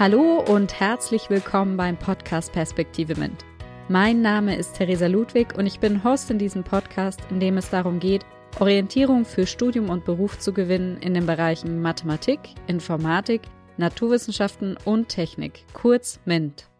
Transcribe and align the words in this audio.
Hallo 0.00 0.40
und 0.40 0.80
herzlich 0.80 1.28
willkommen 1.28 1.76
beim 1.76 1.98
Podcast 1.98 2.54
Perspektive 2.54 3.16
Mint. 3.16 3.44
Mein 3.90 4.22
Name 4.22 4.56
ist 4.56 4.74
Theresa 4.76 5.08
Ludwig 5.08 5.58
und 5.58 5.66
ich 5.66 5.78
bin 5.78 6.02
Host 6.02 6.30
in 6.30 6.38
diesem 6.38 6.64
Podcast, 6.64 7.20
in 7.28 7.38
dem 7.38 7.58
es 7.58 7.68
darum 7.68 8.00
geht, 8.00 8.24
Orientierung 8.60 9.26
für 9.26 9.46
Studium 9.46 9.90
und 9.90 10.06
Beruf 10.06 10.38
zu 10.38 10.54
gewinnen 10.54 10.96
in 11.02 11.12
den 11.12 11.26
Bereichen 11.26 11.82
Mathematik, 11.82 12.40
Informatik, 12.66 13.42
Naturwissenschaften 13.76 14.78
und 14.86 15.10
Technik, 15.10 15.66
kurz 15.74 16.18
MINT. 16.24 16.70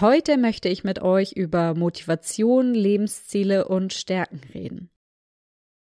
Heute 0.00 0.38
möchte 0.38 0.68
ich 0.68 0.82
mit 0.82 1.00
euch 1.00 1.34
über 1.34 1.76
Motivation, 1.76 2.74
Lebensziele 2.74 3.68
und 3.68 3.92
Stärken 3.92 4.40
reden. 4.52 4.90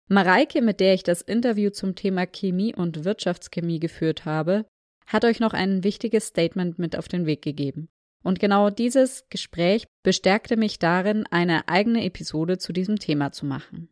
Mareike, 0.09 0.61
mit 0.61 0.81
der 0.81 0.95
ich 0.95 1.05
das 1.05 1.23
Interview 1.23 1.71
zum 1.71 1.95
Thema 1.95 2.27
Chemie 2.27 2.75
und 2.75 3.05
Wirtschaftschemie 3.05 3.79
geführt 3.79 4.25
habe, 4.25 4.65
hat 5.09 5.25
euch 5.25 5.41
noch 5.41 5.55
ein 5.55 5.83
wichtiges 5.85 6.27
Statement 6.27 6.79
mit 6.79 6.97
auf 6.97 7.09
den 7.09 7.25
Weg 7.25 7.41
gegeben. 7.41 7.89
Und 8.23 8.41
genau 8.41 8.69
dieses 8.69 9.25
Gespräch 9.31 9.87
bestärkte 10.03 10.57
mich 10.59 10.79
darin, 10.79 11.25
eine 11.31 11.67
eigene 11.67 12.05
Episode 12.05 12.59
zu 12.59 12.75
diesem 12.75 12.99
Thema 12.99 13.33
zu 13.33 13.47
machen. 13.47 13.89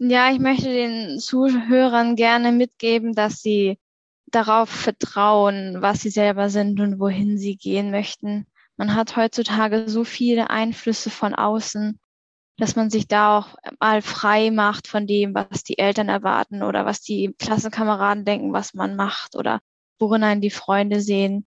Ja, 0.00 0.30
ich 0.32 0.38
möchte 0.38 0.72
den 0.72 1.18
Zuhörern 1.18 2.16
gerne 2.16 2.52
mitgeben, 2.52 3.14
dass 3.14 3.42
sie 3.42 3.78
darauf 4.26 4.70
vertrauen, 4.70 5.82
was 5.82 6.00
sie 6.00 6.10
selber 6.10 6.48
sind 6.48 6.80
und 6.80 6.98
wohin 6.98 7.36
sie 7.36 7.56
gehen 7.56 7.90
möchten. 7.90 8.46
Man 8.76 8.94
hat 8.94 9.16
heutzutage 9.16 9.88
so 9.88 10.04
viele 10.04 10.50
Einflüsse 10.50 11.10
von 11.10 11.34
außen, 11.34 11.98
dass 12.58 12.74
man 12.74 12.90
sich 12.90 13.06
da 13.06 13.38
auch 13.38 13.54
mal 13.80 14.02
frei 14.02 14.50
macht 14.50 14.88
von 14.88 15.06
dem, 15.06 15.34
was 15.34 15.62
die 15.62 15.78
Eltern 15.78 16.08
erwarten 16.08 16.62
oder 16.62 16.84
was 16.84 17.00
die 17.00 17.34
Klassenkameraden 17.38 18.24
denken, 18.24 18.52
was 18.52 18.74
man 18.74 18.96
macht 18.96 19.36
oder 19.36 19.60
worin 20.00 20.24
einen 20.24 20.40
die 20.40 20.50
Freunde 20.50 21.00
sehen. 21.00 21.46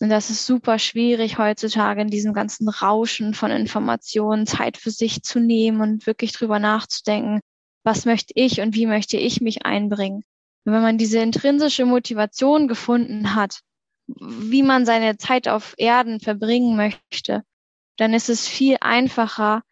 Und 0.00 0.08
das 0.08 0.30
ist 0.30 0.46
super 0.46 0.78
schwierig 0.78 1.38
heutzutage 1.38 2.00
in 2.00 2.08
diesem 2.08 2.32
ganzen 2.32 2.68
Rauschen 2.68 3.34
von 3.34 3.50
Informationen 3.50 4.46
Zeit 4.46 4.76
für 4.76 4.90
sich 4.90 5.22
zu 5.22 5.40
nehmen 5.40 5.80
und 5.80 6.06
wirklich 6.06 6.32
drüber 6.32 6.58
nachzudenken, 6.58 7.40
was 7.84 8.04
möchte 8.04 8.32
ich 8.36 8.60
und 8.60 8.74
wie 8.74 8.86
möchte 8.86 9.16
ich 9.16 9.40
mich 9.40 9.66
einbringen. 9.66 10.24
Und 10.64 10.72
wenn 10.72 10.82
man 10.82 10.98
diese 10.98 11.18
intrinsische 11.18 11.86
Motivation 11.86 12.68
gefunden 12.68 13.34
hat, 13.34 13.60
wie 14.06 14.62
man 14.62 14.86
seine 14.86 15.16
Zeit 15.16 15.48
auf 15.48 15.74
Erden 15.76 16.20
verbringen 16.20 16.76
möchte, 16.76 17.42
dann 17.96 18.14
ist 18.14 18.28
es 18.28 18.46
viel 18.46 18.76
einfacher, 18.80 19.62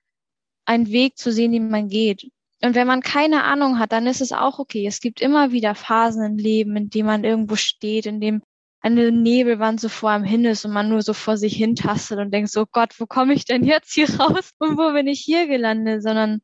einen 0.70 0.92
Weg 0.92 1.18
zu 1.18 1.32
sehen, 1.32 1.50
den 1.50 1.68
man 1.68 1.88
geht. 1.88 2.30
Und 2.62 2.76
wenn 2.76 2.86
man 2.86 3.00
keine 3.00 3.42
Ahnung 3.42 3.80
hat, 3.80 3.90
dann 3.90 4.06
ist 4.06 4.20
es 4.20 4.30
auch 4.30 4.60
okay. 4.60 4.86
Es 4.86 5.00
gibt 5.00 5.20
immer 5.20 5.50
wieder 5.50 5.74
Phasen 5.74 6.24
im 6.24 6.36
Leben, 6.36 6.76
in 6.76 6.90
denen 6.90 7.06
man 7.06 7.24
irgendwo 7.24 7.56
steht, 7.56 8.06
in 8.06 8.20
dem 8.20 8.40
eine 8.80 9.10
Nebelwand 9.10 9.80
so 9.80 9.88
vor 9.88 10.10
einem 10.10 10.24
hin 10.24 10.44
ist 10.44 10.64
und 10.64 10.72
man 10.72 10.88
nur 10.88 11.02
so 11.02 11.12
vor 11.12 11.36
sich 11.36 11.56
hin 11.56 11.74
tastet 11.74 12.20
und 12.20 12.32
denkt 12.32 12.50
so, 12.50 12.66
Gott, 12.66 12.94
wo 13.00 13.06
komme 13.06 13.34
ich 13.34 13.44
denn 13.44 13.64
jetzt 13.64 13.92
hier 13.92 14.08
raus 14.20 14.52
und 14.58 14.78
wo 14.78 14.92
bin 14.92 15.08
ich 15.08 15.20
hier 15.20 15.48
gelandet, 15.48 16.04
sondern 16.04 16.40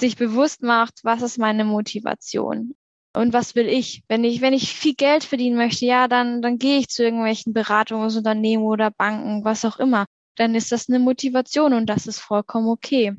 sich 0.00 0.16
bewusst 0.16 0.62
macht, 0.62 1.00
was 1.02 1.20
ist 1.20 1.38
meine 1.38 1.64
Motivation 1.64 2.74
und 3.12 3.34
was 3.34 3.54
will 3.54 3.68
ich? 3.68 4.02
Wenn 4.08 4.24
ich, 4.24 4.40
wenn 4.40 4.54
ich 4.54 4.72
viel 4.72 4.94
Geld 4.94 5.24
verdienen 5.24 5.56
möchte, 5.56 5.84
ja, 5.84 6.08
dann, 6.08 6.40
dann 6.40 6.58
gehe 6.58 6.78
ich 6.78 6.88
zu 6.88 7.04
irgendwelchen 7.04 7.52
Beratungsunternehmen 7.52 8.64
oder 8.64 8.90
Banken, 8.90 9.44
was 9.44 9.66
auch 9.66 9.78
immer. 9.78 10.06
Dann 10.36 10.54
ist 10.54 10.72
das 10.72 10.88
eine 10.88 11.00
Motivation 11.00 11.74
und 11.74 11.86
das 11.86 12.06
ist 12.06 12.20
vollkommen 12.20 12.68
okay. 12.68 13.14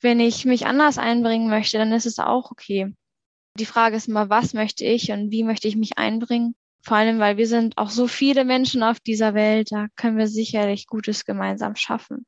Wenn 0.00 0.20
ich 0.20 0.44
mich 0.44 0.66
anders 0.66 0.98
einbringen 0.98 1.48
möchte, 1.48 1.78
dann 1.78 1.92
ist 1.92 2.06
es 2.06 2.18
auch 2.18 2.50
okay. 2.50 2.94
Die 3.58 3.64
Frage 3.66 3.96
ist 3.96 4.08
immer, 4.08 4.30
was 4.30 4.54
möchte 4.54 4.84
ich 4.84 5.10
und 5.10 5.30
wie 5.32 5.42
möchte 5.42 5.66
ich 5.66 5.76
mich 5.76 5.98
einbringen? 5.98 6.54
Vor 6.82 6.96
allem, 6.96 7.18
weil 7.18 7.36
wir 7.36 7.48
sind 7.48 7.76
auch 7.76 7.90
so 7.90 8.06
viele 8.06 8.44
Menschen 8.44 8.82
auf 8.82 9.00
dieser 9.00 9.34
Welt, 9.34 9.72
da 9.72 9.88
können 9.96 10.16
wir 10.16 10.28
sicherlich 10.28 10.86
Gutes 10.86 11.24
gemeinsam 11.24 11.74
schaffen. 11.74 12.24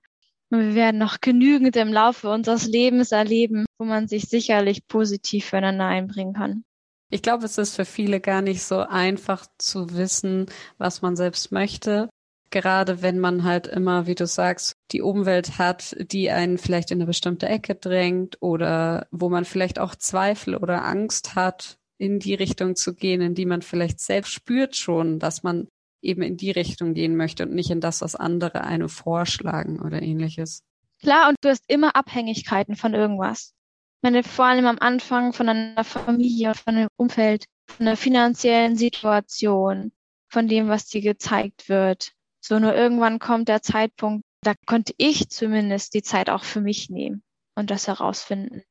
Und 0.51 0.61
wir 0.61 0.75
werden 0.75 0.99
noch 0.99 1.21
genügend 1.21 1.77
im 1.77 1.93
Laufe 1.93 2.29
unseres 2.29 2.67
Lebens 2.67 3.13
erleben, 3.13 3.65
wo 3.79 3.85
man 3.85 4.09
sich 4.09 4.25
sicherlich 4.25 4.89
positiv 4.89 5.47
füreinander 5.47 5.87
einbringen 5.87 6.35
kann. 6.35 6.65
Ich 7.11 7.23
glaube, 7.23 7.45
es 7.45 7.59
ist 7.59 7.77
für 7.77 7.85
viele 7.85 8.21
gar 8.21 8.43
nicht 8.43 8.63
so 8.63 8.81
einfach 8.81 9.47
zu 9.59 9.95
wissen, 9.95 10.47
was 10.79 11.03
man 11.03 11.17
selbst 11.17 11.53
möchte. 11.53 12.09
Gerade 12.51 13.03
wenn 13.03 13.19
man 13.19 13.45
halt 13.45 13.67
immer, 13.67 14.07
wie 14.07 14.15
du 14.15 14.27
sagst, 14.27 14.77
die 14.91 15.03
Umwelt 15.03 15.59
hat, 15.59 15.97
die 16.01 16.31
einen 16.31 16.59
vielleicht 16.59 16.91
in 16.91 16.99
eine 16.99 17.07
bestimmte 17.07 17.49
Ecke 17.49 17.77
drängt 17.77 18.39
oder 18.41 19.07
wo 19.11 19.29
man 19.29 19.45
vielleicht 19.45 19.79
auch 19.79 19.95
Zweifel 19.95 20.57
oder 20.57 20.85
Angst 20.85 21.35
hat, 21.35 21.79
in 21.99 22.19
die 22.19 22.35
Richtung 22.35 22.77
zu 22.77 22.95
gehen, 22.95 23.21
in 23.21 23.35
die 23.35 23.47
man 23.47 23.63
vielleicht 23.63 24.01
selbst 24.01 24.33
spürt 24.33 24.75
schon, 24.75 25.19
dass 25.19 25.43
man 25.43 25.69
eben 26.03 26.23
in 26.23 26.37
die 26.37 26.51
Richtung 26.51 26.95
gehen 26.95 27.17
möchte 27.17 27.45
und 27.45 27.53
nicht 27.53 27.71
in 27.71 27.81
das, 27.81 28.01
was 28.01 28.17
andere 28.17 28.65
einem 28.65 28.89
vorschlagen 28.89 29.81
oder 29.81 30.03
ähnliches. 30.03 30.63
Klar, 31.01 31.29
und 31.29 31.37
du 31.43 31.51
hast 31.51 31.65
immer 31.69 31.95
Abhängigkeiten 31.95 32.75
von 32.75 32.95
irgendwas 32.95 33.55
meine, 34.03 34.23
vor 34.23 34.47
allem 34.47 34.67
am 34.67 34.79
Anfang 34.79 35.33
von 35.33 35.49
einer 35.49 35.85
Familie, 35.85 36.55
von 36.55 36.77
einem 36.77 36.89
Umfeld, 36.97 37.45
von 37.67 37.87
einer 37.87 37.97
finanziellen 37.97 38.77
Situation, 38.77 39.93
von 40.29 40.49
dem, 40.49 40.69
was 40.69 40.87
dir 40.87 41.03
gezeigt 41.03 41.69
wird. 41.69 42.13
So 42.41 42.59
nur 42.59 42.75
irgendwann 42.75 43.19
kommt 43.19 43.49
der 43.49 43.63
Zeitpunkt, 43.63 44.25
da 44.43 44.55
konnte 44.67 44.95
ich 44.97 45.29
zumindest 45.29 45.95
die 45.95 46.03
Zeit 46.03 46.31
auch 46.31 46.45
für 46.45 46.61
mich 46.61 46.91
nehmen 46.91 47.23
und 47.55 47.71
das 47.71 47.87
herausfinden. 47.87 48.63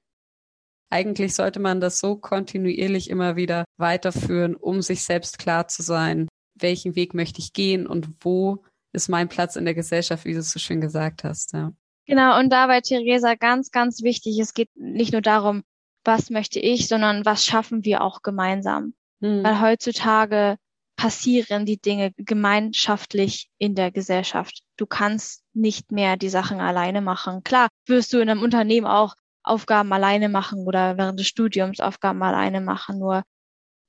Eigentlich 0.91 1.35
sollte 1.35 1.59
man 1.59 1.80
das 1.80 2.00
so 2.00 2.16
kontinuierlich 2.16 3.12
immer 3.12 3.35
wieder 3.35 3.66
weiterführen, 3.78 4.56
um 4.56 4.81
sich 4.81 5.03
selbst 5.03 5.38
klar 5.38 5.68
zu 5.68 5.84
sein, 5.84 6.28
welchen 6.56 6.96
Weg 6.96 7.13
möchte 7.13 7.40
ich 7.40 7.53
gehen 7.53 7.85
und 7.85 8.09
wo 8.22 8.63
ist 8.91 9.07
mein 9.07 9.30
Platz 9.30 9.56
in 9.56 9.66
der 9.66 9.75
Gesellschaft, 9.75 10.25
wie 10.25 10.34
du 10.34 10.40
es 10.40 10.51
so 10.51 10.57
schön 10.57 10.81
gesagt 10.81 11.24
hast. 11.24 11.53
Ja. 11.53 11.72
Genau, 12.07 12.40
und 12.40 12.50
dabei, 12.50 12.81
Theresa, 12.81 13.36
ganz, 13.36 13.69
ganz 13.69 14.01
wichtig, 14.01 14.40
es 14.40 14.56
geht 14.56 14.69
nicht 14.75 15.12
nur 15.12 15.22
darum, 15.22 15.63
was 16.03 16.31
möchte 16.31 16.59
ich, 16.59 16.88
sondern 16.88 17.24
was 17.24 17.46
schaffen 17.46 17.86
wir 17.86 18.01
auch 18.01 18.24
gemeinsam. 18.24 18.94
Mhm. 19.19 19.44
Weil 19.44 19.62
heutzutage 19.62 20.57
passieren 21.00 21.66
die 21.66 21.80
Dinge 21.80 22.12
gemeinschaftlich 22.18 23.50
in 23.58 23.74
der 23.74 23.90
Gesellschaft. 23.90 24.64
Du 24.76 24.86
kannst 24.86 25.46
nicht 25.54 25.94
mehr 25.94 26.18
die 26.18 26.28
Sachen 26.28 26.60
alleine 26.60 27.00
machen. 27.00 27.42
Klar, 27.42 27.70
wirst 27.86 28.12
du 28.12 28.18
in 28.18 28.30
einem 28.30 28.44
Unternehmen 28.44 28.86
auch 28.86 29.16
Aufgaben 29.42 29.94
alleine 29.94 30.28
machen 30.28 30.68
oder 30.68 30.98
während 30.98 31.18
des 31.18 31.28
Studiums 31.28 31.80
Aufgaben 31.80 32.22
alleine 32.22 32.60
machen. 32.60 33.00
Nur 33.00 33.24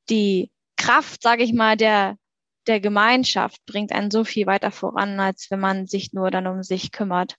die 0.08 0.52
Kraft, 0.76 1.24
sage 1.24 1.42
ich 1.42 1.52
mal, 1.52 1.76
der 1.76 2.16
der 2.68 2.78
Gemeinschaft 2.78 3.58
bringt 3.66 3.90
einen 3.90 4.12
so 4.12 4.22
viel 4.22 4.46
weiter 4.46 4.70
voran, 4.70 5.18
als 5.18 5.50
wenn 5.50 5.58
man 5.58 5.88
sich 5.88 6.12
nur 6.12 6.30
dann 6.30 6.46
um 6.46 6.62
sich 6.62 6.92
kümmert. 6.92 7.34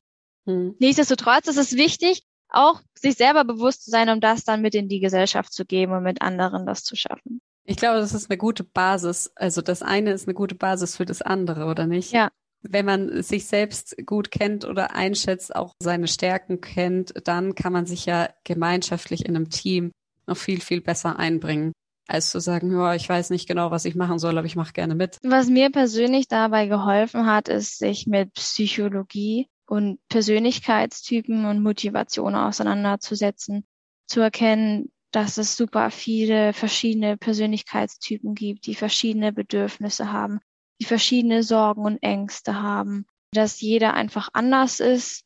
Hm. 0.48 0.76
Nichtsdestotrotz 0.80 1.48
ist 1.48 1.58
es 1.58 1.78
wichtig, 1.78 2.24
auch 2.50 2.82
sich 2.96 3.14
selber 3.16 3.46
bewusst 3.46 3.86
zu 3.86 3.92
sein, 3.92 4.10
um 4.10 4.20
das 4.20 4.44
dann 4.44 4.62
mit 4.62 4.76
in 4.76 4.90
die 4.90 5.00
Gesellschaft 5.00 5.54
zu 5.54 5.64
geben 5.64 5.94
und 5.94 6.04
mit 6.04 6.22
anderen 6.22 6.66
das 6.66 6.84
zu 6.84 6.98
schaffen. 6.98 7.42
Ich 7.64 7.78
glaube, 7.78 8.00
das 8.00 8.14
ist 8.14 8.30
eine 8.30 8.38
gute 8.38 8.64
Basis. 8.64 9.32
Also 9.36 9.62
das 9.62 9.82
eine 9.82 10.12
ist 10.12 10.28
eine 10.28 10.34
gute 10.34 10.56
Basis 10.56 10.96
für 10.96 11.06
das 11.06 11.22
andere, 11.22 11.66
oder 11.66 11.88
nicht? 11.88 12.12
Ja. 12.12 12.30
Wenn 12.64 12.86
man 12.86 13.24
sich 13.24 13.48
selbst 13.48 13.96
gut 14.06 14.30
kennt 14.30 14.66
oder 14.66 14.96
einschätzt, 14.96 15.56
auch 15.56 15.74
seine 15.80 16.08
Stärken 16.08 16.62
kennt, 16.62 17.14
dann 17.26 17.56
kann 17.56 17.74
man 17.74 17.86
sich 17.86 18.06
ja 18.06 18.30
gemeinschaftlich 18.44 19.26
in 19.26 19.36
einem 19.36 19.50
Team 19.50 19.92
noch 20.28 20.38
viel, 20.38 20.62
viel 20.62 20.82
besser 20.82 21.18
einbringen 21.18 21.74
als 22.12 22.30
zu 22.30 22.40
sagen, 22.40 22.72
ja, 22.72 22.94
ich 22.94 23.08
weiß 23.08 23.30
nicht 23.30 23.48
genau, 23.48 23.72
was 23.72 23.86
ich 23.86 23.96
machen 23.96 24.20
soll, 24.20 24.38
aber 24.38 24.46
ich 24.46 24.56
mache 24.56 24.74
gerne 24.74 24.96
mit. 24.96 25.18
Was 25.24 25.48
mir 25.48 25.72
persönlich 25.72 26.28
dabei 26.28 26.68
geholfen 26.68 27.26
hat, 27.26 27.48
ist, 27.48 27.80
sich 27.80 28.06
mit 28.06 28.34
Psychologie 28.34 29.48
und 29.66 30.00
Persönlichkeitstypen 30.10 31.46
und 31.46 31.64
Motivation 31.64 32.36
auseinanderzusetzen, 32.36 33.66
zu 34.08 34.20
erkennen, 34.20 34.92
dass 35.12 35.38
es 35.38 35.58
super 35.58 35.92
viele 35.92 36.54
verschiedene 36.54 37.18
Persönlichkeitstypen 37.18 38.34
gibt, 38.34 38.66
die 38.66 38.76
verschiedene 38.76 39.34
Bedürfnisse 39.34 40.12
haben, 40.12 40.40
die 40.80 40.86
verschiedene 40.86 41.44
Sorgen 41.44 41.84
und 41.84 42.02
Ängste 42.02 42.62
haben, 42.62 43.06
dass 43.34 43.62
jeder 43.62 43.94
einfach 43.94 44.30
anders 44.34 44.80
ist 44.80 45.24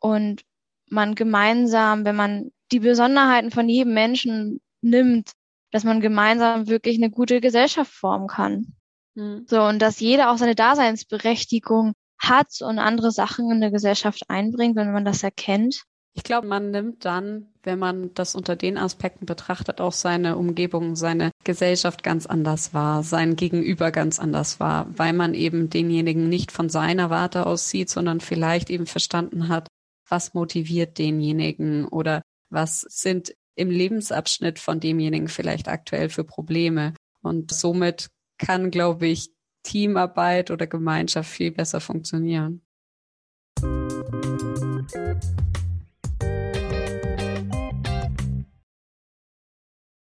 und 0.00 0.42
man 0.90 1.14
gemeinsam, 1.14 2.04
wenn 2.04 2.16
man 2.16 2.50
die 2.72 2.80
Besonderheiten 2.80 3.50
von 3.50 3.68
jedem 3.68 3.94
Menschen 3.94 4.60
nimmt, 4.80 5.32
dass 5.70 5.84
man 5.84 6.00
gemeinsam 6.00 6.68
wirklich 6.68 6.96
eine 6.96 7.10
gute 7.10 7.40
Gesellschaft 7.40 7.92
formen 7.92 8.26
kann. 8.26 8.74
Mhm. 9.14 9.44
So, 9.48 9.62
und 9.62 9.80
dass 9.80 10.00
jeder 10.00 10.30
auch 10.30 10.38
seine 10.38 10.54
Daseinsberechtigung 10.54 11.94
hat 12.18 12.60
und 12.60 12.78
andere 12.78 13.10
Sachen 13.10 13.50
in 13.50 13.60
der 13.60 13.70
Gesellschaft 13.70 14.28
einbringt, 14.28 14.76
wenn 14.76 14.92
man 14.92 15.04
das 15.04 15.22
erkennt. 15.22 15.84
Ich 16.18 16.24
glaube, 16.24 16.48
man 16.48 16.72
nimmt 16.72 17.04
dann, 17.04 17.46
wenn 17.62 17.78
man 17.78 18.12
das 18.14 18.34
unter 18.34 18.56
den 18.56 18.76
Aspekten 18.76 19.24
betrachtet, 19.24 19.80
auch 19.80 19.92
seine 19.92 20.36
Umgebung, 20.36 20.96
seine 20.96 21.30
Gesellschaft 21.44 22.02
ganz 22.02 22.26
anders 22.26 22.74
wahr, 22.74 23.04
sein 23.04 23.36
Gegenüber 23.36 23.92
ganz 23.92 24.18
anders 24.18 24.58
wahr, 24.58 24.88
weil 24.96 25.12
man 25.12 25.32
eben 25.32 25.70
denjenigen 25.70 26.28
nicht 26.28 26.50
von 26.50 26.68
seiner 26.70 27.08
Warte 27.08 27.46
aus 27.46 27.70
sieht, 27.70 27.88
sondern 27.88 28.18
vielleicht 28.18 28.68
eben 28.68 28.86
verstanden 28.86 29.48
hat, 29.48 29.68
was 30.08 30.34
motiviert 30.34 30.98
denjenigen 30.98 31.86
oder 31.86 32.22
was 32.50 32.80
sind 32.80 33.32
im 33.54 33.70
Lebensabschnitt 33.70 34.58
von 34.58 34.80
demjenigen 34.80 35.28
vielleicht 35.28 35.68
aktuell 35.68 36.08
für 36.08 36.24
Probleme. 36.24 36.94
Und 37.22 37.52
somit 37.52 38.08
kann, 38.38 38.72
glaube 38.72 39.06
ich, 39.06 39.30
Teamarbeit 39.62 40.50
oder 40.50 40.66
Gemeinschaft 40.66 41.30
viel 41.30 41.52
besser 41.52 41.80
funktionieren. 41.80 42.62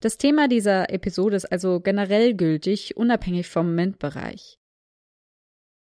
Das 0.06 0.20
Thema 0.20 0.48
dieser 0.48 0.92
Episode 0.92 1.36
ist 1.36 1.52
also 1.52 1.80
generell 1.80 2.36
gültig, 2.36 2.96
unabhängig 2.96 3.50
vom 3.50 3.74
MINT-Bereich. 3.74 4.60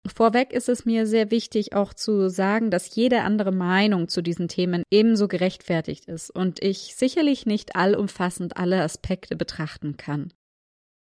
Vorweg 0.08 0.54
ist 0.54 0.70
es 0.70 0.86
mir 0.86 1.06
sehr 1.06 1.30
wichtig 1.30 1.74
auch 1.74 1.94
zu 1.94 2.30
sagen, 2.30 2.72
dass 2.72 2.96
jede 2.96 3.24
andere 3.24 3.52
Meinung 3.52 4.08
zu 4.08 4.22
diesen 4.22 4.48
Themen 4.48 4.84
ebenso 4.90 5.28
gerechtfertigt 5.28 6.06
ist 6.06 6.30
und 6.30 6.64
ich 6.64 6.96
sicherlich 6.96 7.46
nicht 7.46 7.76
allumfassend 7.76 8.56
alle 8.56 8.82
Aspekte 8.82 9.36
betrachten 9.36 9.98
kann. 9.98 10.32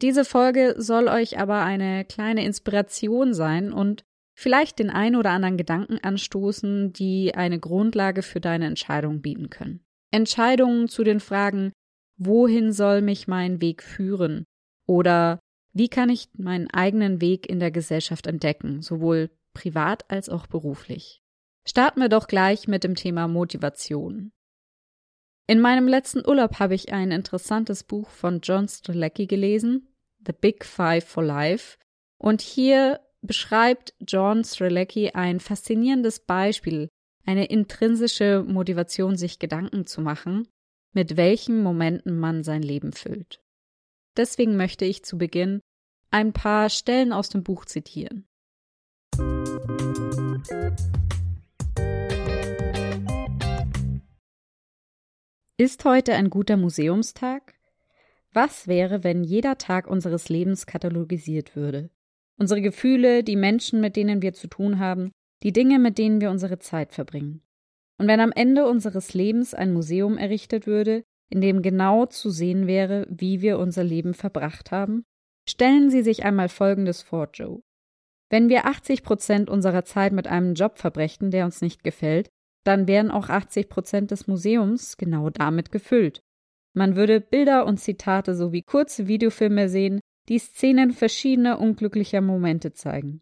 Diese 0.02 0.24
Folge 0.24 0.76
soll 0.78 1.10
euch 1.10 1.38
aber 1.38 1.62
eine 1.62 2.06
kleine 2.06 2.46
Inspiration 2.46 3.34
sein 3.34 3.74
und 3.74 4.06
vielleicht 4.34 4.80
den 4.80 4.90
ein 4.90 5.18
oder 5.18 5.32
anderen 5.32 5.58
Gedanken 5.58 5.98
anstoßen, 6.02 6.94
die 6.94 7.36
eine 7.36 7.60
Grundlage 7.60 8.22
für 8.22 8.40
deine 8.40 8.68
Entscheidung 8.68 9.22
bieten 9.22 9.50
können. 9.50 9.84
Entscheidungen 10.14 10.88
zu 10.88 11.04
den 11.04 11.20
Fragen, 11.20 11.74
wohin 12.18 12.72
soll 12.72 13.02
mich 13.02 13.28
mein 13.28 13.62
Weg 13.62 13.84
führen? 13.84 14.46
Oder 14.86 15.40
wie 15.74 15.90
kann 15.90 16.10
ich 16.10 16.30
meinen 16.38 16.70
eigenen 16.70 17.22
Weg 17.22 17.50
in 17.50 17.60
der 17.60 17.72
Gesellschaft 17.72 18.28
entdecken, 18.28 18.82
sowohl 18.82 19.32
privat 19.54 20.10
als 20.10 20.30
auch 20.30 20.48
beruflich? 20.48 21.22
Starten 21.66 22.02
wir 22.02 22.10
doch 22.10 22.28
gleich 22.28 22.68
mit 22.68 22.84
dem 22.84 22.96
Thema 22.96 23.28
Motivation. 23.28 24.32
In 25.48 25.60
meinem 25.60 25.88
letzten 25.88 26.26
Urlaub 26.28 26.60
habe 26.60 26.76
ich 26.76 26.94
ein 26.94 27.12
interessantes 27.12 27.84
Buch 27.84 28.10
von 28.10 28.40
John 28.42 28.68
Strzelecki 28.68 29.28
gelesen, 29.28 29.90
The 30.26 30.34
Big 30.34 30.64
Five 30.64 31.06
for 31.06 31.24
Life, 31.24 31.78
und 32.18 32.42
hier 32.42 33.02
beschreibt 33.22 33.94
John 34.00 34.44
Strzelecki 34.44 35.12
ein 35.12 35.40
faszinierendes 35.40 36.22
Beispiel, 36.22 36.90
eine 37.26 37.46
intrinsische 37.46 38.44
Motivation, 38.48 39.18
sich 39.18 39.40
Gedanken 39.40 39.86
zu 39.86 40.02
machen, 40.02 40.48
mit 40.94 41.18
welchen 41.18 41.62
Momenten 41.62 42.18
man 42.18 42.44
sein 42.44 42.62
Leben 42.62 42.94
füllt. 42.94 43.42
Deswegen 44.16 44.56
möchte 44.56 44.86
ich 44.86 45.04
zu 45.04 45.18
Beginn 45.18 45.62
ein 46.12 46.34
paar 46.34 46.70
Stellen 46.70 47.12
aus 47.12 47.30
dem 47.30 47.44
Buch 47.44 47.66
zitieren. 47.66 48.28
Ist 55.58 55.86
heute 55.86 56.14
ein 56.14 56.30
guter 56.30 56.58
Museumstag? 56.58 57.56
Was 58.32 58.68
wäre, 58.68 59.04
wenn 59.04 59.24
jeder 59.24 59.58
Tag 59.58 59.88
unseres 59.88 60.30
Lebens 60.30 60.66
katalogisiert 60.66 61.56
würde? 61.56 61.90
Unsere 62.38 62.62
Gefühle, 62.62 63.24
die 63.24 63.36
Menschen, 63.36 63.80
mit 63.80 63.96
denen 63.96 64.22
wir 64.22 64.34
zu 64.34 64.48
tun 64.48 64.80
haben, 64.80 65.12
die 65.44 65.54
Dinge, 65.54 65.80
mit 65.80 65.98
denen 65.98 66.22
wir 66.22 66.32
unsere 66.32 66.60
Zeit 66.60 66.94
verbringen. 66.94 67.42
Und 68.00 68.08
wenn 68.08 68.20
am 68.20 68.32
Ende 68.32 68.68
unseres 68.68 69.14
Lebens 69.14 69.54
ein 69.54 69.74
Museum 69.74 70.18
errichtet 70.18 70.68
würde, 70.68 71.04
in 71.30 71.42
dem 71.42 71.62
genau 71.62 72.06
zu 72.06 72.30
sehen 72.30 72.68
wäre, 72.68 73.08
wie 73.10 73.42
wir 73.42 73.60
unser 73.60 73.84
Leben 73.84 74.14
verbracht 74.14 74.72
haben? 74.72 75.04
Stellen 75.48 75.90
Sie 75.90 76.04
sich 76.04 76.24
einmal 76.24 76.50
Folgendes 76.50 77.02
vor, 77.02 77.30
Joe. 77.34 77.62
Wenn 78.30 78.50
wir 78.50 78.66
80 78.66 79.04
Prozent 79.04 79.50
unserer 79.50 79.84
Zeit 79.84 80.14
mit 80.14 80.28
einem 80.28 80.54
Job 80.54 80.78
verbrächten, 80.78 81.32
der 81.32 81.46
uns 81.46 81.62
nicht 81.62 81.84
gefällt, 81.84 82.30
dann 82.64 82.88
wären 82.88 83.12
auch 83.12 83.30
80 83.30 83.70
Prozent 83.70 84.12
des 84.12 84.28
Museums 84.28 84.98
genau 84.98 85.30
damit 85.30 85.72
gefüllt. 85.72 86.22
Man 86.74 86.96
würde 86.96 87.22
Bilder 87.22 87.66
und 87.66 87.78
Zitate 87.78 88.36
sowie 88.36 88.64
kurze 88.64 89.08
Videofilme 89.08 89.70
sehen, 89.70 90.00
die 90.30 90.40
Szenen 90.40 90.92
verschiedener 90.92 91.60
unglücklicher 91.60 92.22
Momente 92.22 92.74
zeigen. 92.74 93.22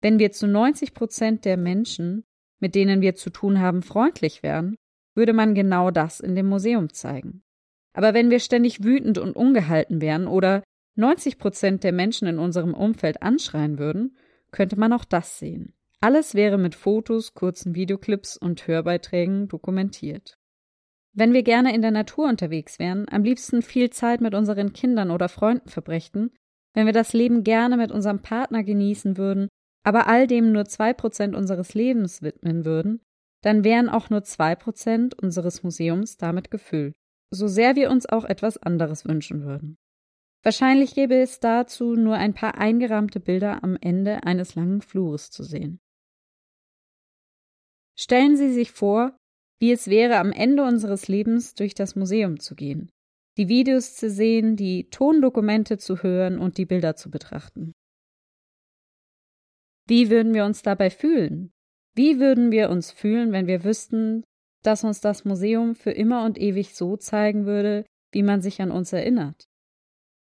Wenn 0.00 0.18
wir 0.18 0.30
zu 0.30 0.46
90 0.46 0.94
Prozent 0.94 1.44
der 1.44 1.56
Menschen 1.56 2.24
mit 2.60 2.74
denen 2.74 3.00
wir 3.00 3.14
zu 3.14 3.30
tun 3.30 3.60
haben, 3.60 3.82
freundlich 3.82 4.42
wären, 4.42 4.76
würde 5.14 5.32
man 5.32 5.54
genau 5.54 5.90
das 5.90 6.20
in 6.20 6.34
dem 6.34 6.46
Museum 6.46 6.92
zeigen. 6.92 7.42
Aber 7.92 8.14
wenn 8.14 8.30
wir 8.30 8.40
ständig 8.40 8.84
wütend 8.84 9.18
und 9.18 9.34
ungehalten 9.34 10.00
wären 10.00 10.26
oder 10.26 10.62
90 10.94 11.38
Prozent 11.38 11.84
der 11.84 11.92
Menschen 11.92 12.28
in 12.28 12.38
unserem 12.38 12.74
Umfeld 12.74 13.22
anschreien 13.22 13.78
würden, 13.78 14.16
könnte 14.50 14.78
man 14.78 14.92
auch 14.92 15.04
das 15.04 15.38
sehen. 15.38 15.74
Alles 16.00 16.34
wäre 16.34 16.58
mit 16.58 16.74
Fotos, 16.74 17.34
kurzen 17.34 17.74
Videoclips 17.74 18.36
und 18.36 18.66
Hörbeiträgen 18.66 19.48
dokumentiert. 19.48 20.38
Wenn 21.12 21.32
wir 21.32 21.42
gerne 21.42 21.74
in 21.74 21.82
der 21.82 21.90
Natur 21.90 22.28
unterwegs 22.28 22.78
wären, 22.78 23.06
am 23.10 23.24
liebsten 23.24 23.62
viel 23.62 23.90
Zeit 23.90 24.20
mit 24.20 24.34
unseren 24.34 24.72
Kindern 24.72 25.10
oder 25.10 25.28
Freunden 25.28 25.68
verbrächten, 25.68 26.30
wenn 26.74 26.86
wir 26.86 26.92
das 26.92 27.12
Leben 27.12 27.42
gerne 27.42 27.76
mit 27.76 27.90
unserem 27.90 28.22
Partner 28.22 28.62
genießen 28.62 29.16
würden 29.16 29.48
aber 29.88 30.06
all 30.06 30.26
dem 30.26 30.52
nur 30.52 30.66
zwei 30.66 30.92
Prozent 30.92 31.34
unseres 31.34 31.72
Lebens 31.72 32.20
widmen 32.20 32.66
würden, 32.66 33.00
dann 33.42 33.64
wären 33.64 33.88
auch 33.88 34.10
nur 34.10 34.22
zwei 34.22 34.54
Prozent 34.54 35.14
unseres 35.14 35.62
Museums 35.62 36.18
damit 36.18 36.50
gefüllt, 36.50 36.92
so 37.32 37.48
sehr 37.48 37.74
wir 37.74 37.90
uns 37.90 38.04
auch 38.04 38.26
etwas 38.26 38.58
anderes 38.58 39.06
wünschen 39.06 39.46
würden. 39.46 39.78
Wahrscheinlich 40.44 40.94
gäbe 40.94 41.14
es 41.14 41.40
dazu 41.40 41.94
nur 41.94 42.16
ein 42.16 42.34
paar 42.34 42.58
eingerahmte 42.58 43.18
Bilder 43.18 43.64
am 43.64 43.78
Ende 43.80 44.24
eines 44.24 44.56
langen 44.56 44.82
Flures 44.82 45.30
zu 45.30 45.42
sehen. 45.42 45.78
Stellen 47.98 48.36
Sie 48.36 48.52
sich 48.52 48.72
vor, 48.72 49.16
wie 49.58 49.72
es 49.72 49.88
wäre, 49.88 50.18
am 50.18 50.32
Ende 50.32 50.64
unseres 50.64 51.08
Lebens 51.08 51.54
durch 51.54 51.72
das 51.72 51.96
Museum 51.96 52.40
zu 52.40 52.54
gehen, 52.54 52.90
die 53.38 53.48
Videos 53.48 53.94
zu 53.94 54.10
sehen, 54.10 54.54
die 54.54 54.90
Tondokumente 54.90 55.78
zu 55.78 56.02
hören 56.02 56.38
und 56.38 56.58
die 56.58 56.66
Bilder 56.66 56.94
zu 56.94 57.10
betrachten. 57.10 57.72
Wie 59.88 60.10
würden 60.10 60.34
wir 60.34 60.44
uns 60.44 60.62
dabei 60.62 60.90
fühlen? 60.90 61.50
Wie 61.94 62.20
würden 62.20 62.50
wir 62.50 62.68
uns 62.68 62.92
fühlen, 62.92 63.32
wenn 63.32 63.46
wir 63.46 63.64
wüssten, 63.64 64.22
dass 64.62 64.84
uns 64.84 65.00
das 65.00 65.24
Museum 65.24 65.74
für 65.74 65.90
immer 65.90 66.24
und 66.24 66.38
ewig 66.38 66.74
so 66.74 66.96
zeigen 66.96 67.46
würde, 67.46 67.86
wie 68.12 68.22
man 68.22 68.42
sich 68.42 68.60
an 68.60 68.70
uns 68.70 68.92
erinnert? 68.92 69.48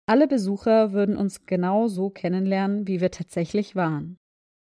Alle 0.08 0.28
Besucher 0.28 0.92
würden 0.92 1.16
uns 1.16 1.46
genau 1.46 1.88
so 1.88 2.10
kennenlernen, 2.10 2.86
wie 2.86 3.00
wir 3.00 3.10
tatsächlich 3.10 3.74
waren. 3.74 4.16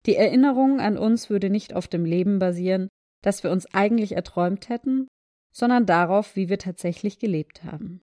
Die 0.06 0.16
Erinnerung 0.16 0.80
an 0.80 0.96
uns 0.96 1.28
würde 1.28 1.50
nicht 1.50 1.74
auf 1.74 1.86
dem 1.86 2.06
Leben 2.06 2.38
basieren, 2.38 2.88
das 3.22 3.42
wir 3.42 3.50
uns 3.50 3.66
eigentlich 3.74 4.12
erträumt 4.12 4.70
hätten, 4.70 5.06
sondern 5.52 5.84
darauf, 5.84 6.34
wie 6.34 6.48
wir 6.48 6.58
tatsächlich 6.58 7.18
gelebt 7.18 7.62
haben. 7.62 8.00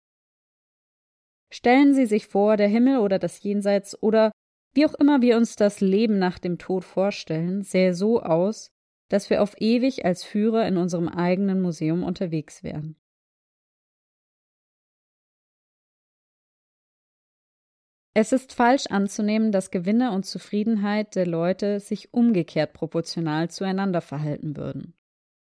Stellen 1.51 1.93
Sie 1.93 2.05
sich 2.05 2.27
vor, 2.27 2.55
der 2.55 2.67
Himmel 2.67 2.99
oder 2.99 3.19
das 3.19 3.43
Jenseits 3.43 4.01
oder 4.01 4.31
wie 4.73 4.85
auch 4.85 4.93
immer 4.95 5.21
wir 5.21 5.37
uns 5.37 5.55
das 5.55 5.81
Leben 5.81 6.19
nach 6.19 6.39
dem 6.39 6.57
Tod 6.57 6.83
vorstellen, 6.83 7.63
sähe 7.63 7.93
so 7.93 8.21
aus, 8.21 8.71
dass 9.09 9.29
wir 9.29 9.41
auf 9.41 9.59
ewig 9.59 10.05
als 10.05 10.23
Führer 10.23 10.67
in 10.67 10.77
unserem 10.77 11.07
eigenen 11.07 11.61
Museum 11.61 12.03
unterwegs 12.03 12.63
wären. 12.63 12.95
Es 18.13 18.31
ist 18.31 18.53
falsch 18.53 18.87
anzunehmen, 18.87 19.51
dass 19.51 19.71
Gewinne 19.71 20.11
und 20.11 20.25
Zufriedenheit 20.25 21.15
der 21.15 21.25
Leute 21.25 21.79
sich 21.79 22.13
umgekehrt 22.13 22.73
proportional 22.73 23.49
zueinander 23.49 24.01
verhalten 24.01 24.57
würden. 24.57 24.93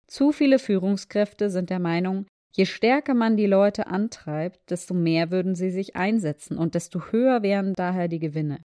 Zu 0.06 0.32
viele 0.32 0.58
Führungskräfte 0.58 1.50
sind 1.50 1.70
der 1.70 1.78
Meinung, 1.78 2.26
je 2.52 2.64
stärker 2.64 3.14
man 3.14 3.36
die 3.36 3.46
Leute 3.46 3.86
antreibt, 3.86 4.70
desto 4.70 4.94
mehr 4.94 5.30
würden 5.30 5.54
sie 5.54 5.70
sich 5.70 5.96
einsetzen 5.96 6.56
und 6.56 6.74
desto 6.74 7.12
höher 7.12 7.42
wären 7.42 7.74
daher 7.74 8.08
die 8.08 8.20
Gewinne. 8.20 8.62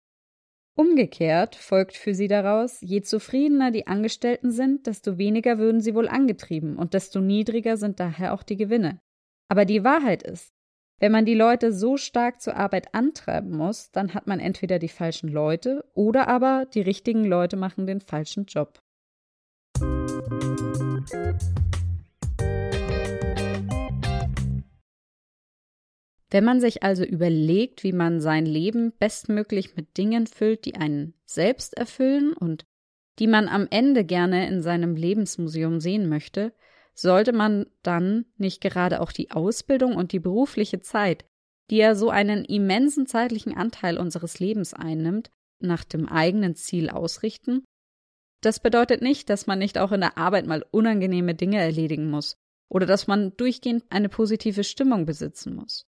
Umgekehrt 0.78 1.56
folgt 1.56 1.96
für 1.96 2.14
sie 2.14 2.28
daraus, 2.28 2.82
je 2.82 3.02
zufriedener 3.02 3.72
die 3.72 3.88
Angestellten 3.88 4.52
sind, 4.52 4.88
desto 4.88 5.18
weniger 5.18 5.58
würden 5.58 5.80
sie 5.80 5.96
wohl 5.96 6.10
angetrieben 6.10 6.76
und 6.76 6.94
desto 6.94 7.22
niedriger 7.22 7.78
sind 7.78 8.02
daher 8.02 8.34
auch 8.34 8.44
die 8.44 8.58
Gewinne. 8.58 9.00
Aber 9.48 9.64
die 9.64 9.86
Wahrheit 9.86 10.24
ist, 10.24 10.52
wenn 11.00 11.14
man 11.14 11.26
die 11.26 11.34
Leute 11.34 11.72
so 11.72 11.96
stark 11.96 12.42
zur 12.42 12.58
Arbeit 12.58 12.94
antreiben 12.94 13.52
muss, 13.56 13.92
dann 13.92 14.14
hat 14.14 14.28
man 14.28 14.42
entweder 14.42 14.78
die 14.78 14.90
falschen 14.90 15.30
Leute 15.30 15.86
oder 15.94 16.28
aber 16.28 16.66
die 16.66 16.82
richtigen 16.82 17.24
Leute 17.24 17.56
machen 17.56 17.88
den 17.88 18.02
falschen 18.02 18.46
Job. 18.46 18.80
Wenn 26.32 26.44
man 26.44 26.60
sich 26.60 26.84
also 26.84 27.04
überlegt, 27.04 27.84
wie 27.84 27.94
man 27.94 28.20
sein 28.20 28.46
Leben 28.46 28.94
bestmöglich 28.98 29.76
mit 29.76 29.98
Dingen 29.98 30.28
füllt, 30.28 30.66
die 30.66 30.76
einen 30.76 31.14
selbst 31.26 31.78
erfüllen 31.78 32.34
und 32.34 32.66
die 33.20 33.28
man 33.28 33.48
am 33.48 33.68
Ende 33.70 34.04
gerne 34.04 34.48
in 34.48 34.62
seinem 34.62 34.96
Lebensmuseum 34.96 35.80
sehen 35.80 36.10
möchte, 36.10 36.54
sollte 36.94 37.34
man 37.34 37.68
dann 37.84 38.26
nicht 38.38 38.62
gerade 38.62 39.02
auch 39.02 39.12
die 39.12 39.32
Ausbildung 39.32 39.96
und 39.96 40.12
die 40.12 40.20
berufliche 40.20 40.80
Zeit, 40.80 41.26
die 41.70 41.78
ja 41.78 41.96
so 41.96 42.10
einen 42.10 42.46
immensen 42.46 43.06
zeitlichen 43.06 43.56
Anteil 43.56 43.98
unseres 43.98 44.40
Lebens 44.40 44.74
einnimmt, 44.74 45.30
nach 45.60 45.84
dem 45.84 46.08
eigenen 46.08 46.56
Ziel 46.56 46.90
ausrichten? 46.90 47.64
Das 48.42 48.60
bedeutet 48.60 49.02
nicht, 49.02 49.30
dass 49.30 49.48
man 49.48 49.60
nicht 49.60 49.78
auch 49.78 49.92
in 49.92 50.02
der 50.02 50.18
Arbeit 50.18 50.46
mal 50.46 50.66
unangenehme 50.72 51.36
Dinge 51.36 51.60
erledigen 51.60 52.10
muss 52.10 52.36
oder 52.70 52.86
dass 52.86 53.08
man 53.08 53.36
durchgehend 53.38 53.84
eine 53.90 54.10
positive 54.10 54.64
Stimmung 54.64 55.06
besitzen 55.06 55.56
muss. 55.56 55.86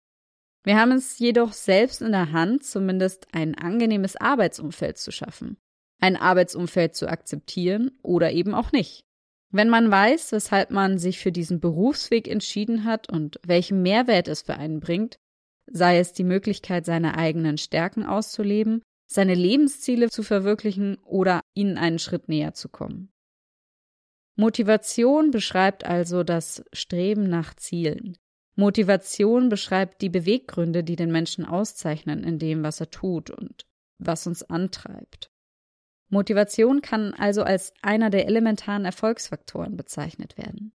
Wir 0.63 0.79
haben 0.79 0.93
es 0.93 1.19
jedoch 1.19 1.51
selbst 1.53 2.01
in 2.01 2.11
der 2.11 2.31
Hand, 2.31 2.63
zumindest 2.63 3.27
ein 3.33 3.55
angenehmes 3.55 4.15
Arbeitsumfeld 4.15 4.97
zu 4.97 5.11
schaffen, 5.11 5.57
ein 5.99 6.15
Arbeitsumfeld 6.15 6.95
zu 6.95 7.07
akzeptieren 7.07 7.91
oder 8.01 8.31
eben 8.31 8.53
auch 8.53 8.71
nicht. 8.71 9.03
Wenn 9.51 9.69
man 9.69 9.91
weiß, 9.91 10.31
weshalb 10.31 10.71
man 10.71 10.97
sich 10.97 11.19
für 11.19 11.31
diesen 11.31 11.59
Berufsweg 11.59 12.27
entschieden 12.27 12.85
hat 12.85 13.11
und 13.11 13.39
welchen 13.45 13.81
Mehrwert 13.83 14.27
es 14.27 14.41
für 14.41 14.55
einen 14.55 14.79
bringt, 14.79 15.17
sei 15.67 15.99
es 15.99 16.13
die 16.13 16.23
Möglichkeit, 16.23 16.85
seine 16.85 17.17
eigenen 17.17 17.57
Stärken 17.57 18.05
auszuleben, 18.05 18.81
seine 19.05 19.35
Lebensziele 19.35 20.09
zu 20.09 20.23
verwirklichen 20.23 20.97
oder 21.03 21.41
ihnen 21.53 21.77
einen 21.77 21.99
Schritt 21.99 22.29
näher 22.29 22.53
zu 22.53 22.69
kommen. 22.69 23.11
Motivation 24.35 25.29
beschreibt 25.29 25.85
also 25.85 26.23
das 26.23 26.63
Streben 26.73 27.29
nach 27.29 27.53
Zielen. 27.53 28.17
Motivation 28.55 29.49
beschreibt 29.49 30.01
die 30.01 30.09
Beweggründe, 30.09 30.83
die 30.83 30.95
den 30.95 31.11
Menschen 31.11 31.45
auszeichnen 31.45 32.23
in 32.23 32.37
dem, 32.37 32.63
was 32.63 32.79
er 32.79 32.91
tut 32.91 33.31
und 33.31 33.65
was 33.97 34.27
uns 34.27 34.43
antreibt. 34.43 35.31
Motivation 36.09 36.81
kann 36.81 37.13
also 37.15 37.43
als 37.43 37.73
einer 37.81 38.11
der 38.11 38.27
elementaren 38.27 38.85
Erfolgsfaktoren 38.85 39.75
bezeichnet 39.75 40.37
werden. 40.37 40.73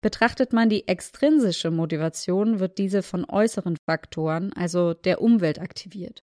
Betrachtet 0.00 0.52
man 0.52 0.68
die 0.68 0.86
extrinsische 0.86 1.72
Motivation, 1.72 2.60
wird 2.60 2.78
diese 2.78 3.02
von 3.02 3.24
äußeren 3.24 3.76
Faktoren, 3.88 4.52
also 4.52 4.94
der 4.94 5.20
Umwelt, 5.20 5.58
aktiviert. 5.58 6.22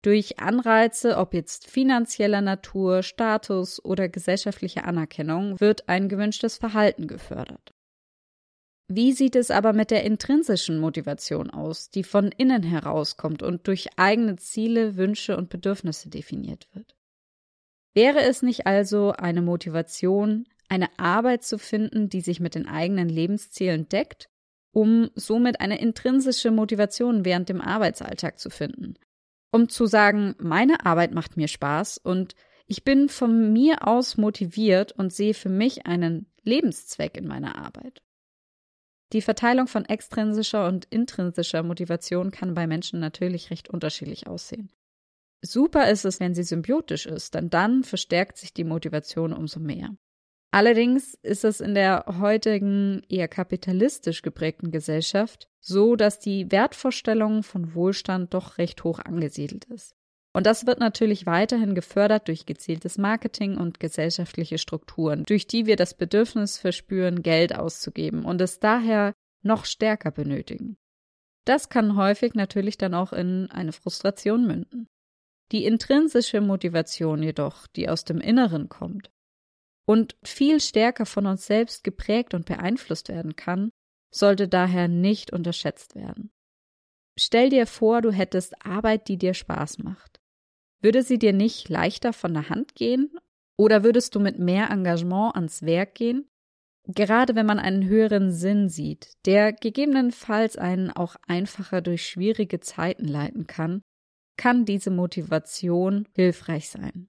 Durch 0.00 0.40
Anreize, 0.40 1.18
ob 1.18 1.34
jetzt 1.34 1.66
finanzieller 1.66 2.40
Natur, 2.40 3.02
Status 3.02 3.84
oder 3.84 4.08
gesellschaftliche 4.08 4.84
Anerkennung, 4.84 5.60
wird 5.60 5.88
ein 5.88 6.08
gewünschtes 6.08 6.56
Verhalten 6.56 7.06
gefördert. 7.06 7.72
Wie 8.94 9.12
sieht 9.12 9.36
es 9.36 9.50
aber 9.50 9.72
mit 9.72 9.90
der 9.90 10.04
intrinsischen 10.04 10.78
Motivation 10.78 11.48
aus, 11.48 11.88
die 11.88 12.04
von 12.04 12.30
innen 12.30 12.62
herauskommt 12.62 13.42
und 13.42 13.66
durch 13.66 13.88
eigene 13.96 14.36
Ziele, 14.36 14.96
Wünsche 14.96 15.34
und 15.38 15.48
Bedürfnisse 15.48 16.10
definiert 16.10 16.68
wird? 16.74 16.94
Wäre 17.94 18.20
es 18.20 18.42
nicht 18.42 18.66
also 18.66 19.12
eine 19.12 19.40
Motivation, 19.40 20.46
eine 20.68 20.90
Arbeit 20.98 21.42
zu 21.42 21.56
finden, 21.56 22.10
die 22.10 22.20
sich 22.20 22.38
mit 22.38 22.54
den 22.54 22.68
eigenen 22.68 23.08
Lebenszielen 23.08 23.88
deckt, 23.88 24.28
um 24.72 25.08
somit 25.14 25.62
eine 25.62 25.80
intrinsische 25.80 26.50
Motivation 26.50 27.24
während 27.24 27.48
dem 27.48 27.62
Arbeitsalltag 27.62 28.38
zu 28.38 28.50
finden, 28.50 28.96
um 29.52 29.70
zu 29.70 29.86
sagen, 29.86 30.34
meine 30.38 30.84
Arbeit 30.84 31.14
macht 31.14 31.38
mir 31.38 31.48
Spaß 31.48 31.96
und 31.96 32.34
ich 32.66 32.84
bin 32.84 33.08
von 33.08 33.54
mir 33.54 33.88
aus 33.88 34.18
motiviert 34.18 34.92
und 34.92 35.14
sehe 35.14 35.32
für 35.32 35.48
mich 35.48 35.86
einen 35.86 36.30
Lebenszweck 36.42 37.16
in 37.16 37.26
meiner 37.26 37.56
Arbeit. 37.56 38.02
Die 39.12 39.22
Verteilung 39.22 39.66
von 39.66 39.84
extrinsischer 39.84 40.66
und 40.66 40.86
intrinsischer 40.86 41.62
Motivation 41.62 42.30
kann 42.30 42.54
bei 42.54 42.66
Menschen 42.66 42.98
natürlich 42.98 43.50
recht 43.50 43.68
unterschiedlich 43.68 44.26
aussehen. 44.26 44.70
Super 45.44 45.90
ist 45.90 46.04
es, 46.04 46.20
wenn 46.20 46.34
sie 46.34 46.44
symbiotisch 46.44 47.06
ist, 47.06 47.34
denn 47.34 47.50
dann 47.50 47.84
verstärkt 47.84 48.38
sich 48.38 48.54
die 48.54 48.64
Motivation 48.64 49.32
umso 49.32 49.60
mehr. 49.60 49.90
Allerdings 50.52 51.14
ist 51.22 51.44
es 51.44 51.60
in 51.60 51.74
der 51.74 52.04
heutigen 52.20 53.02
eher 53.08 53.26
kapitalistisch 53.26 54.22
geprägten 54.22 54.70
Gesellschaft 54.70 55.48
so, 55.60 55.96
dass 55.96 56.18
die 56.18 56.50
Wertvorstellung 56.50 57.42
von 57.42 57.74
Wohlstand 57.74 58.34
doch 58.34 58.58
recht 58.58 58.84
hoch 58.84 58.98
angesiedelt 58.98 59.64
ist. 59.66 59.94
Und 60.34 60.46
das 60.46 60.66
wird 60.66 60.80
natürlich 60.80 61.26
weiterhin 61.26 61.74
gefördert 61.74 62.28
durch 62.28 62.46
gezieltes 62.46 62.96
Marketing 62.96 63.58
und 63.58 63.80
gesellschaftliche 63.80 64.56
Strukturen, 64.56 65.24
durch 65.24 65.46
die 65.46 65.66
wir 65.66 65.76
das 65.76 65.94
Bedürfnis 65.94 66.56
verspüren, 66.58 67.22
Geld 67.22 67.54
auszugeben 67.54 68.24
und 68.24 68.40
es 68.40 68.58
daher 68.58 69.12
noch 69.42 69.66
stärker 69.66 70.10
benötigen. 70.10 70.76
Das 71.44 71.68
kann 71.68 71.96
häufig 71.96 72.34
natürlich 72.34 72.78
dann 72.78 72.94
auch 72.94 73.12
in 73.12 73.50
eine 73.50 73.72
Frustration 73.72 74.46
münden. 74.46 74.86
Die 75.50 75.66
intrinsische 75.66 76.40
Motivation 76.40 77.22
jedoch, 77.22 77.66
die 77.66 77.88
aus 77.88 78.04
dem 78.04 78.20
Inneren 78.20 78.70
kommt 78.70 79.10
und 79.86 80.16
viel 80.22 80.60
stärker 80.60 81.04
von 81.04 81.26
uns 81.26 81.46
selbst 81.46 81.84
geprägt 81.84 82.32
und 82.32 82.46
beeinflusst 82.46 83.08
werden 83.08 83.36
kann, 83.36 83.70
sollte 84.14 84.48
daher 84.48 84.88
nicht 84.88 85.32
unterschätzt 85.32 85.94
werden. 85.94 86.30
Stell 87.18 87.50
dir 87.50 87.66
vor, 87.66 88.00
du 88.00 88.10
hättest 88.10 88.64
Arbeit, 88.64 89.08
die 89.08 89.18
dir 89.18 89.34
Spaß 89.34 89.78
macht. 89.78 90.21
Würde 90.82 91.02
sie 91.02 91.18
dir 91.18 91.32
nicht 91.32 91.68
leichter 91.68 92.12
von 92.12 92.34
der 92.34 92.48
Hand 92.48 92.74
gehen? 92.74 93.16
Oder 93.56 93.84
würdest 93.84 94.14
du 94.14 94.20
mit 94.20 94.38
mehr 94.38 94.70
Engagement 94.70 95.36
ans 95.36 95.62
Werk 95.62 95.94
gehen? 95.94 96.28
Gerade 96.88 97.36
wenn 97.36 97.46
man 97.46 97.60
einen 97.60 97.86
höheren 97.86 98.32
Sinn 98.32 98.68
sieht, 98.68 99.12
der 99.24 99.52
gegebenenfalls 99.52 100.58
einen 100.58 100.90
auch 100.90 101.14
einfacher 101.28 101.80
durch 101.80 102.04
schwierige 102.04 102.58
Zeiten 102.58 103.06
leiten 103.06 103.46
kann, 103.46 103.82
kann 104.36 104.64
diese 104.64 104.90
Motivation 104.90 106.08
hilfreich 106.16 106.68
sein. 106.68 107.08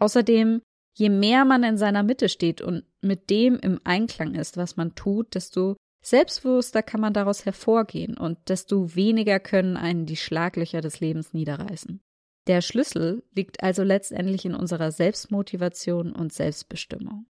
Außerdem, 0.00 0.62
je 0.96 1.10
mehr 1.10 1.44
man 1.44 1.62
in 1.62 1.76
seiner 1.76 2.02
Mitte 2.02 2.30
steht 2.30 2.62
und 2.62 2.84
mit 3.02 3.28
dem 3.28 3.56
im 3.56 3.80
Einklang 3.84 4.34
ist, 4.34 4.56
was 4.56 4.76
man 4.76 4.94
tut, 4.94 5.34
desto 5.34 5.76
selbstbewusster 6.02 6.82
kann 6.82 7.00
man 7.00 7.12
daraus 7.12 7.44
hervorgehen 7.44 8.16
und 8.16 8.48
desto 8.48 8.94
weniger 8.94 9.40
können 9.40 9.76
einen 9.76 10.06
die 10.06 10.16
Schlaglöcher 10.16 10.80
des 10.80 11.00
Lebens 11.00 11.34
niederreißen. 11.34 12.00
Der 12.46 12.60
Schlüssel 12.60 13.24
liegt 13.34 13.62
also 13.62 13.82
letztendlich 13.82 14.44
in 14.44 14.54
unserer 14.54 14.92
Selbstmotivation 14.92 16.12
und 16.12 16.32
Selbstbestimmung. 16.32 17.26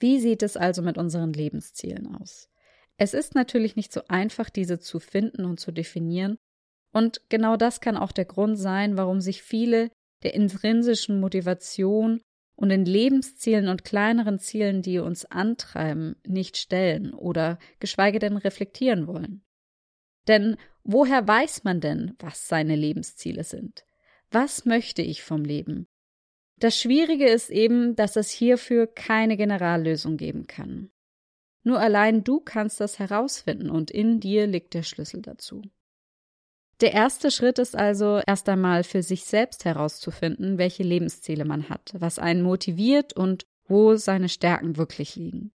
Wie 0.00 0.18
sieht 0.18 0.42
es 0.42 0.56
also 0.56 0.82
mit 0.82 0.98
unseren 0.98 1.32
Lebenszielen 1.32 2.16
aus? 2.16 2.50
Es 2.96 3.14
ist 3.14 3.34
natürlich 3.34 3.76
nicht 3.76 3.92
so 3.92 4.02
einfach, 4.08 4.50
diese 4.50 4.78
zu 4.78 5.00
finden 5.00 5.44
und 5.44 5.60
zu 5.60 5.72
definieren, 5.72 6.38
und 6.94 7.28
genau 7.28 7.56
das 7.56 7.80
kann 7.80 7.96
auch 7.96 8.12
der 8.12 8.24
Grund 8.24 8.56
sein, 8.56 8.96
warum 8.96 9.20
sich 9.20 9.42
viele 9.42 9.90
der 10.22 10.34
intrinsischen 10.34 11.18
Motivation 11.18 12.22
und 12.56 12.68
den 12.68 12.84
Lebenszielen 12.84 13.68
und 13.68 13.84
kleineren 13.84 14.38
Zielen, 14.38 14.80
die 14.80 15.00
uns 15.00 15.24
antreiben, 15.24 16.14
nicht 16.24 16.56
stellen 16.56 17.12
oder 17.12 17.58
geschweige 17.80 18.20
denn 18.20 18.36
reflektieren 18.36 19.08
wollen. 19.08 19.43
Denn 20.28 20.56
woher 20.82 21.26
weiß 21.26 21.64
man 21.64 21.80
denn, 21.80 22.14
was 22.18 22.48
seine 22.48 22.76
Lebensziele 22.76 23.44
sind? 23.44 23.84
Was 24.30 24.64
möchte 24.64 25.02
ich 25.02 25.22
vom 25.22 25.44
Leben? 25.44 25.86
Das 26.58 26.78
Schwierige 26.78 27.26
ist 27.26 27.50
eben, 27.50 27.96
dass 27.96 28.16
es 28.16 28.30
hierfür 28.30 28.86
keine 28.86 29.36
Generallösung 29.36 30.16
geben 30.16 30.46
kann. 30.46 30.90
Nur 31.62 31.80
allein 31.80 32.24
du 32.24 32.40
kannst 32.40 32.80
das 32.80 32.98
herausfinden 32.98 33.70
und 33.70 33.90
in 33.90 34.20
dir 34.20 34.46
liegt 34.46 34.74
der 34.74 34.82
Schlüssel 34.82 35.22
dazu. 35.22 35.62
Der 36.80 36.92
erste 36.92 37.30
Schritt 37.30 37.58
ist 37.58 37.76
also 37.76 38.20
erst 38.26 38.48
einmal 38.48 38.84
für 38.84 39.02
sich 39.02 39.24
selbst 39.24 39.64
herauszufinden, 39.64 40.58
welche 40.58 40.82
Lebensziele 40.82 41.44
man 41.44 41.68
hat, 41.68 41.94
was 41.96 42.18
einen 42.18 42.42
motiviert 42.42 43.14
und 43.14 43.46
wo 43.66 43.96
seine 43.96 44.28
Stärken 44.28 44.76
wirklich 44.76 45.16
liegen. 45.16 45.52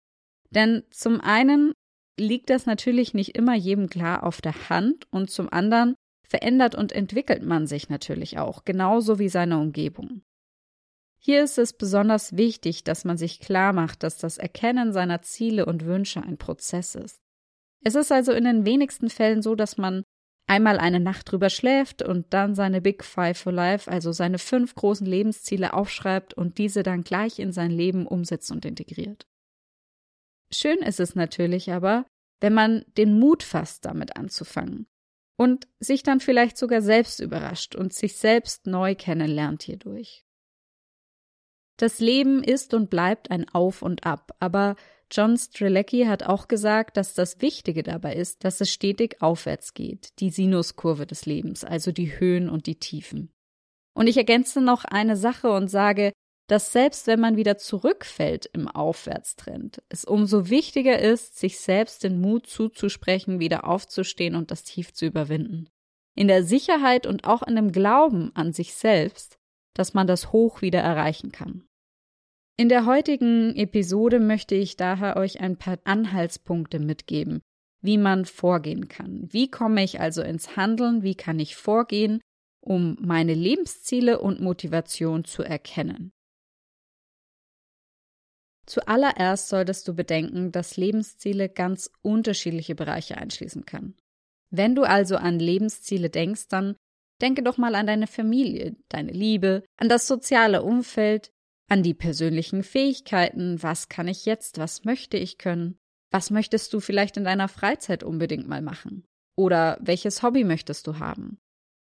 Denn 0.50 0.84
zum 0.90 1.22
einen 1.22 1.74
liegt 2.20 2.50
das 2.50 2.66
natürlich 2.66 3.14
nicht 3.14 3.38
immer 3.38 3.56
jedem 3.56 3.90
klar 3.90 4.24
auf 4.24 4.42
der 4.42 4.70
Hand 4.70 5.08
und 5.12 5.30
zum 5.30 5.52
anderen 5.52 5.96
verändert 6.28 6.76
und 6.76 6.92
entwickelt 6.92 7.44
man 7.44 7.66
sich 7.66 7.90
natürlich 7.90 8.38
auch, 8.38 8.64
genauso 8.64 9.18
wie 9.20 9.30
seine 9.30 9.58
Umgebung. 9.58 10.22
Hier 11.22 11.44
ist 11.44 11.58
es 11.58 11.74
besonders 11.74 12.38
wichtig, 12.38 12.84
dass 12.84 13.04
man 13.04 13.18
sich 13.18 13.40
klar 13.40 13.74
macht, 13.74 14.04
dass 14.04 14.18
das 14.18 14.38
Erkennen 14.38 14.94
seiner 14.94 15.22
Ziele 15.22 15.66
und 15.66 15.86
Wünsche 15.86 16.22
ein 16.22 16.38
Prozess 16.38 16.96
ist. 16.96 17.20
Es 17.84 17.96
ist 17.96 18.12
also 18.12 18.32
in 18.32 18.46
den 18.46 18.66
wenigsten 18.66 19.10
Fällen 19.10 19.42
so, 19.42 19.56
dass 19.56 19.78
man 19.78 20.04
einmal 20.48 20.80
eine 20.80 21.00
Nacht 21.00 21.32
drüber 21.32 21.50
schläft 21.50 22.02
und 22.02 22.34
dann 22.34 22.56
seine 22.56 22.82
Big 22.82 23.04
Five 23.04 23.38
for 23.38 23.52
Life, 23.52 23.90
also 23.90 24.12
seine 24.12 24.40
fünf 24.40 24.76
großen 24.76 25.06
Lebensziele 25.06 25.74
aufschreibt 25.74 26.34
und 26.34 26.58
diese 26.58 26.84
dann 26.84 27.04
gleich 27.04 27.40
in 27.40 27.52
sein 27.52 27.72
Leben 27.72 28.08
umsetzt 28.08 28.52
und 28.52 28.66
integriert. 28.66 29.28
Schön 30.52 30.80
ist 30.80 31.00
es 31.00 31.16
natürlich 31.16 31.72
aber, 31.72 32.06
wenn 32.40 32.54
man 32.54 32.86
den 32.98 33.20
Mut 33.20 33.44
fasst, 33.44 33.86
damit 33.86 34.16
anzufangen 34.18 34.88
und 35.38 35.68
sich 35.80 36.04
dann 36.04 36.20
vielleicht 36.20 36.58
sogar 36.58 36.82
selbst 36.82 37.20
überrascht 37.20 37.76
und 37.76 37.94
sich 37.94 38.18
selbst 38.18 38.66
neu 38.68 38.96
kennenlernt 38.96 39.64
hierdurch. 39.64 40.26
Das 41.78 42.00
Leben 42.00 42.44
ist 42.44 42.74
und 42.74 42.90
bleibt 42.90 43.32
ein 43.32 43.48
Auf 43.48 43.82
und 43.82 44.06
Ab, 44.06 44.36
aber 44.40 44.76
John 45.12 45.38
Strelecki 45.38 46.06
hat 46.06 46.24
auch 46.24 46.48
gesagt, 46.48 46.98
dass 46.98 47.14
das 47.14 47.42
Wichtige 47.42 47.84
dabei 47.84 48.16
ist, 48.16 48.44
dass 48.44 48.62
es 48.62 48.70
stetig 48.70 49.22
aufwärts 49.22 49.74
geht, 49.74 50.20
die 50.20 50.30
Sinuskurve 50.30 51.08
des 51.08 51.26
Lebens, 51.26 51.64
also 51.64 51.92
die 51.92 52.20
Höhen 52.20 52.50
und 52.50 52.68
die 52.68 52.80
Tiefen. 52.80 53.32
Und 53.96 54.08
ich 54.08 54.18
ergänze 54.18 54.62
noch 54.62 54.86
eine 54.86 55.16
Sache 55.16 55.50
und 55.52 55.68
sage, 55.70 56.12
dass 56.50 56.72
selbst 56.72 57.06
wenn 57.06 57.20
man 57.20 57.38
wieder 57.38 57.60
zurückfällt 57.60 58.50
im 58.54 58.68
Aufwärtstrend, 58.68 59.84
es 59.88 60.04
umso 60.04 60.50
wichtiger 60.50 60.98
ist, 60.98 61.38
sich 61.38 61.60
selbst 61.60 62.04
den 62.04 62.20
Mut 62.20 62.48
zuzusprechen, 62.48 63.40
wieder 63.40 63.68
aufzustehen 63.68 64.36
und 64.36 64.50
das 64.50 64.64
Tief 64.64 64.92
zu 64.92 65.06
überwinden. 65.06 65.70
In 66.16 66.28
der 66.28 66.44
Sicherheit 66.44 67.06
und 67.06 67.26
auch 67.26 67.44
in 67.44 67.56
dem 67.56 67.72
Glauben 67.72 68.32
an 68.34 68.52
sich 68.52 68.74
selbst, 68.74 69.38
dass 69.76 69.94
man 69.94 70.08
das 70.08 70.32
Hoch 70.32 70.64
wieder 70.64 70.80
erreichen 70.80 71.32
kann. 71.32 71.68
In 72.58 72.68
der 72.68 72.88
heutigen 72.88 73.56
Episode 73.56 74.20
möchte 74.20 74.56
ich 74.56 74.76
daher 74.76 75.18
euch 75.18 75.40
ein 75.42 75.56
paar 75.56 75.78
Anhaltspunkte 75.84 76.80
mitgeben, 76.80 77.42
wie 77.82 78.00
man 78.00 78.26
vorgehen 78.26 78.88
kann. 78.88 79.30
Wie 79.32 79.52
komme 79.52 79.84
ich 79.84 80.00
also 80.00 80.24
ins 80.24 80.58
Handeln? 80.58 81.04
Wie 81.04 81.16
kann 81.16 81.40
ich 81.40 81.56
vorgehen, 81.56 82.22
um 82.60 82.98
meine 83.00 83.36
Lebensziele 83.36 84.20
und 84.20 84.42
Motivation 84.42 85.26
zu 85.26 85.44
erkennen? 85.44 86.12
Zuallererst 88.70 89.50
solltest 89.50 89.88
du 89.88 89.96
bedenken, 89.96 90.52
dass 90.52 90.78
Lebensziele 90.78 91.50
ganz 91.50 91.90
unterschiedliche 92.04 92.76
Bereiche 92.76 93.18
einschließen 93.18 93.66
können. 93.66 93.96
Wenn 94.52 94.76
du 94.76 94.84
also 94.84 95.18
an 95.18 95.40
Lebensziele 95.40 96.12
denkst, 96.12 96.50
dann 96.50 96.76
denke 97.20 97.42
doch 97.42 97.58
mal 97.58 97.74
an 97.74 97.88
deine 97.88 98.06
Familie, 98.06 98.76
deine 98.88 99.12
Liebe, 99.12 99.64
an 99.78 99.90
das 99.90 100.08
soziale 100.08 100.62
Umfeld, 100.62 101.32
an 101.68 101.82
die 101.82 101.96
persönlichen 101.96 102.62
Fähigkeiten, 102.62 103.62
was 103.64 103.90
kann 103.90 104.08
ich 104.08 104.26
jetzt, 104.26 104.60
was 104.60 104.86
möchte 104.86 105.18
ich 105.18 105.40
können, 105.40 105.80
was 106.12 106.30
möchtest 106.30 106.72
du 106.72 106.80
vielleicht 106.80 107.18
in 107.18 107.24
deiner 107.24 107.48
Freizeit 107.48 108.04
unbedingt 108.04 108.48
mal 108.48 108.62
machen 108.62 109.04
oder 109.36 109.80
welches 109.82 110.22
Hobby 110.22 110.44
möchtest 110.44 110.86
du 110.86 111.00
haben. 111.00 111.40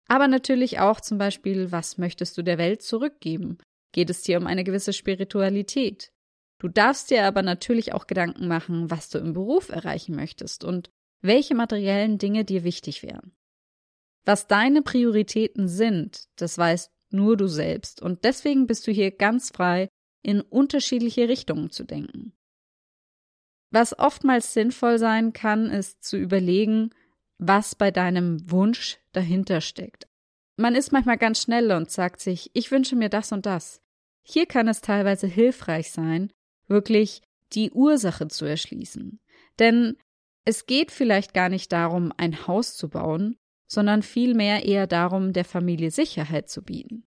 Aber 0.07 0.29
natürlich 0.29 0.79
auch 0.79 1.01
zum 1.01 1.19
Beispiel, 1.19 1.73
was 1.73 1.99
möchtest 1.99 2.39
du 2.39 2.43
der 2.43 2.59
Welt 2.59 2.83
zurückgeben? 2.83 3.59
Geht 3.93 4.11
es 4.11 4.23
dir 4.23 4.39
um 4.39 4.47
eine 4.47 4.63
gewisse 4.63 4.93
Spiritualität? 4.93 6.13
Du 6.61 6.69
darfst 6.69 7.11
dir 7.11 7.25
aber 7.25 7.43
natürlich 7.43 7.95
auch 7.95 8.07
Gedanken 8.07 8.47
machen, 8.47 8.91
was 8.91 9.09
du 9.09 9.19
im 9.19 9.33
Beruf 9.33 9.71
erreichen 9.71 10.15
möchtest 10.15 10.63
und 10.63 10.91
welche 11.23 11.55
materiellen 11.55 12.19
Dinge 12.19 12.45
dir 12.45 12.65
wichtig 12.65 13.03
wären. 13.03 13.33
Was 14.27 14.47
deine 14.47 14.83
Prioritäten 14.83 15.69
sind, 15.69 16.29
das 16.37 16.59
weißt 16.59 16.93
nur 17.11 17.37
du 17.37 17.49
selbst. 17.49 18.03
Und 18.03 18.25
deswegen 18.25 18.67
bist 18.67 18.87
du 18.87 18.93
hier 18.93 19.11
ganz 19.11 19.51
frei, 19.51 19.89
in 20.23 20.43
unterschiedliche 20.43 21.29
Richtungen 21.29 21.71
zu 21.71 21.85
denken. 21.85 22.35
Was 23.73 23.99
oftmals 23.99 24.53
sinnvoll 24.53 24.99
sein 24.99 25.33
kann, 25.33 25.71
ist 25.71 26.05
zu 26.05 26.19
überlegen, 26.19 26.91
was 27.39 27.75
bei 27.75 27.91
deinem 27.91 28.51
Wunsch 28.51 28.99
dahinter 29.13 29.63
steckt. 29.63 30.09
Man 30.57 30.75
ist 30.75 30.93
manchmal 30.93 31.17
ganz 31.17 31.41
schnell 31.41 31.73
und 31.73 31.91
sagt 31.91 32.21
sich, 32.21 32.51
ich 32.53 32.71
wünsche 32.71 32.97
mir 32.97 33.09
das 33.09 33.33
und 33.33 33.47
das. 33.47 33.81
Hier 34.23 34.45
kann 34.45 34.69
es 34.69 34.83
teilweise 34.83 35.27
hilfreich 35.27 35.91
sein, 35.91 36.31
wirklich 36.71 37.23
die 37.53 37.71
Ursache 37.73 38.29
zu 38.29 38.45
erschließen. 38.45 39.21
Denn 39.59 39.97
es 40.45 40.67
geht 40.67 40.91
vielleicht 40.91 41.35
gar 41.35 41.49
nicht 41.49 41.73
darum, 41.73 42.13
ein 42.17 42.47
Haus 42.47 42.77
zu 42.77 42.89
bauen, 42.89 43.37
sondern 43.67 44.03
vielmehr 44.03 44.65
eher 44.65 44.87
darum, 44.87 45.33
der 45.33 45.45
Familie 45.45 45.91
Sicherheit 45.91 46.49
zu 46.49 46.63
bieten. 46.63 47.05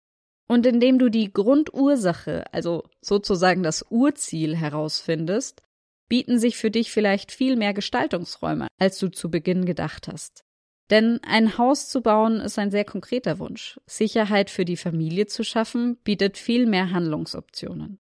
Und 0.48 0.64
indem 0.64 0.98
du 0.98 1.10
die 1.10 1.32
Grundursache, 1.32 2.44
also 2.52 2.84
sozusagen 3.00 3.62
das 3.62 3.84
Urziel 3.90 4.56
herausfindest, 4.56 5.62
bieten 6.08 6.38
sich 6.38 6.56
für 6.56 6.70
dich 6.70 6.92
vielleicht 6.92 7.32
viel 7.32 7.56
mehr 7.56 7.74
Gestaltungsräume, 7.74 8.68
als 8.78 8.98
du 8.98 9.08
zu 9.08 9.28
Beginn 9.28 9.64
gedacht 9.64 10.06
hast. 10.06 10.44
Denn 10.88 11.18
ein 11.24 11.58
Haus 11.58 11.88
zu 11.88 12.00
bauen 12.00 12.40
ist 12.40 12.60
ein 12.60 12.70
sehr 12.70 12.84
konkreter 12.84 13.40
Wunsch. 13.40 13.80
Sicherheit 13.86 14.50
für 14.50 14.64
die 14.64 14.76
Familie 14.76 15.26
zu 15.26 15.42
schaffen 15.42 15.96
bietet 16.04 16.38
viel 16.38 16.66
mehr 16.66 16.92
Handlungsoptionen. 16.92 17.98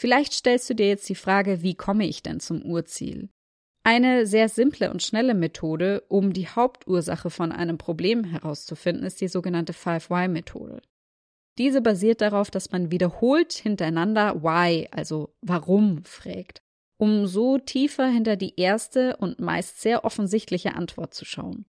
Vielleicht 0.00 0.32
stellst 0.32 0.70
du 0.70 0.74
dir 0.74 0.86
jetzt 0.86 1.08
die 1.08 1.16
Frage, 1.16 1.64
wie 1.64 1.74
komme 1.74 2.06
ich 2.06 2.22
denn 2.22 2.38
zum 2.38 2.62
Urziel? 2.62 3.30
Eine 3.82 4.28
sehr 4.28 4.48
simple 4.48 4.92
und 4.92 5.02
schnelle 5.02 5.34
Methode, 5.34 6.04
um 6.06 6.32
die 6.32 6.46
Hauptursache 6.46 7.30
von 7.30 7.50
einem 7.50 7.78
Problem 7.78 8.22
herauszufinden, 8.22 9.04
ist 9.04 9.20
die 9.20 9.26
sogenannte 9.26 9.72
5Y-Methode. 9.72 10.82
Diese 11.58 11.82
basiert 11.82 12.20
darauf, 12.20 12.48
dass 12.52 12.70
man 12.70 12.92
wiederholt 12.92 13.54
hintereinander 13.54 14.40
Why, 14.44 14.86
also 14.92 15.34
warum, 15.40 16.04
fragt, 16.04 16.60
um 17.00 17.26
so 17.26 17.58
tiefer 17.58 18.06
hinter 18.06 18.36
die 18.36 18.54
erste 18.54 19.16
und 19.16 19.40
meist 19.40 19.80
sehr 19.80 20.04
offensichtliche 20.04 20.76
Antwort 20.76 21.12
zu 21.12 21.24
schauen. 21.24 21.64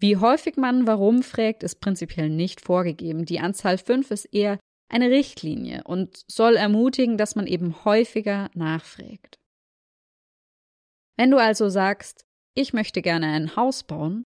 Wie 0.00 0.16
häufig 0.16 0.56
man 0.56 0.86
warum 0.86 1.22
fragt, 1.22 1.64
ist 1.64 1.80
prinzipiell 1.82 2.30
nicht 2.30 2.62
vorgegeben. 2.62 3.26
Die 3.26 3.40
Anzahl 3.40 3.76
5 3.76 4.10
ist 4.10 4.24
eher 4.32 4.58
eine 4.92 5.10
Richtlinie 5.10 5.82
und 5.84 6.24
soll 6.30 6.56
ermutigen, 6.56 7.16
dass 7.16 7.34
man 7.34 7.46
eben 7.46 7.84
häufiger 7.84 8.50
nachfragt. 8.54 9.38
Wenn 11.16 11.30
du 11.30 11.38
also 11.38 11.68
sagst, 11.68 12.24
ich 12.54 12.72
möchte 12.72 13.02
gerne 13.02 13.26
ein 13.28 13.56
Haus 13.56 13.84
bauen, 13.84 14.24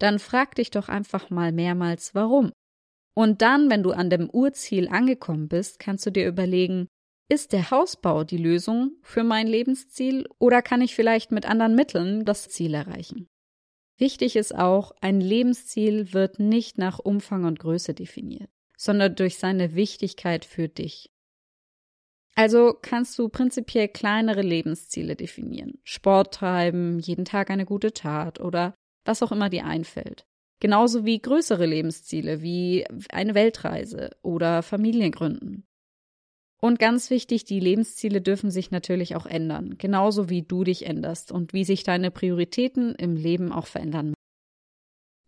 dann 0.00 0.18
frag 0.18 0.54
dich 0.54 0.70
doch 0.70 0.88
einfach 0.88 1.30
mal 1.30 1.52
mehrmals 1.52 2.14
warum. 2.14 2.52
Und 3.16 3.42
dann, 3.42 3.70
wenn 3.70 3.82
du 3.82 3.92
an 3.92 4.10
dem 4.10 4.28
Urziel 4.28 4.88
angekommen 4.88 5.48
bist, 5.48 5.78
kannst 5.78 6.04
du 6.06 6.10
dir 6.10 6.26
überlegen, 6.26 6.88
ist 7.30 7.52
der 7.52 7.70
Hausbau 7.70 8.24
die 8.24 8.36
Lösung 8.36 8.92
für 9.02 9.24
mein 9.24 9.46
Lebensziel 9.46 10.28
oder 10.38 10.62
kann 10.62 10.82
ich 10.82 10.94
vielleicht 10.94 11.30
mit 11.32 11.46
anderen 11.46 11.74
Mitteln 11.74 12.24
das 12.24 12.48
Ziel 12.48 12.74
erreichen? 12.74 13.28
Wichtig 13.98 14.36
ist 14.36 14.54
auch, 14.54 14.92
ein 15.00 15.20
Lebensziel 15.20 16.12
wird 16.12 16.38
nicht 16.40 16.78
nach 16.78 16.98
Umfang 16.98 17.44
und 17.44 17.60
Größe 17.60 17.94
definiert, 17.94 18.50
sondern 18.84 19.14
durch 19.14 19.38
seine 19.38 19.74
Wichtigkeit 19.74 20.44
für 20.44 20.68
dich. 20.68 21.10
Also 22.34 22.76
kannst 22.82 23.18
du 23.18 23.28
prinzipiell 23.30 23.88
kleinere 23.88 24.42
Lebensziele 24.42 25.16
definieren. 25.16 25.78
Sport 25.84 26.34
treiben, 26.34 26.98
jeden 26.98 27.24
Tag 27.24 27.50
eine 27.50 27.64
gute 27.64 27.94
Tat 27.94 28.40
oder 28.40 28.74
was 29.06 29.22
auch 29.22 29.32
immer 29.32 29.48
dir 29.48 29.64
einfällt. 29.64 30.26
Genauso 30.60 31.04
wie 31.06 31.18
größere 31.18 31.64
Lebensziele 31.64 32.42
wie 32.42 32.84
eine 33.10 33.34
Weltreise 33.34 34.10
oder 34.22 34.62
Familiengründen. 34.62 35.64
Und 36.60 36.78
ganz 36.78 37.10
wichtig, 37.10 37.44
die 37.44 37.60
Lebensziele 37.60 38.20
dürfen 38.20 38.50
sich 38.50 38.70
natürlich 38.70 39.16
auch 39.16 39.26
ändern, 39.26 39.76
genauso 39.78 40.28
wie 40.28 40.42
du 40.42 40.64
dich 40.64 40.86
änderst 40.86 41.32
und 41.32 41.52
wie 41.52 41.64
sich 41.64 41.84
deine 41.84 42.10
Prioritäten 42.10 42.94
im 42.94 43.16
Leben 43.16 43.52
auch 43.52 43.66
verändern. 43.66 44.14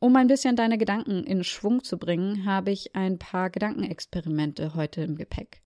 Um 0.07 0.14
ein 0.14 0.29
bisschen 0.29 0.55
deine 0.55 0.79
Gedanken 0.79 1.25
in 1.25 1.42
Schwung 1.42 1.83
zu 1.83 1.99
bringen, 1.99 2.45
habe 2.45 2.71
ich 2.71 2.95
ein 2.95 3.19
paar 3.19 3.51
Gedankenexperimente 3.51 4.77
heute 4.77 5.03
im 5.03 5.16
Gepäck. 5.16 5.62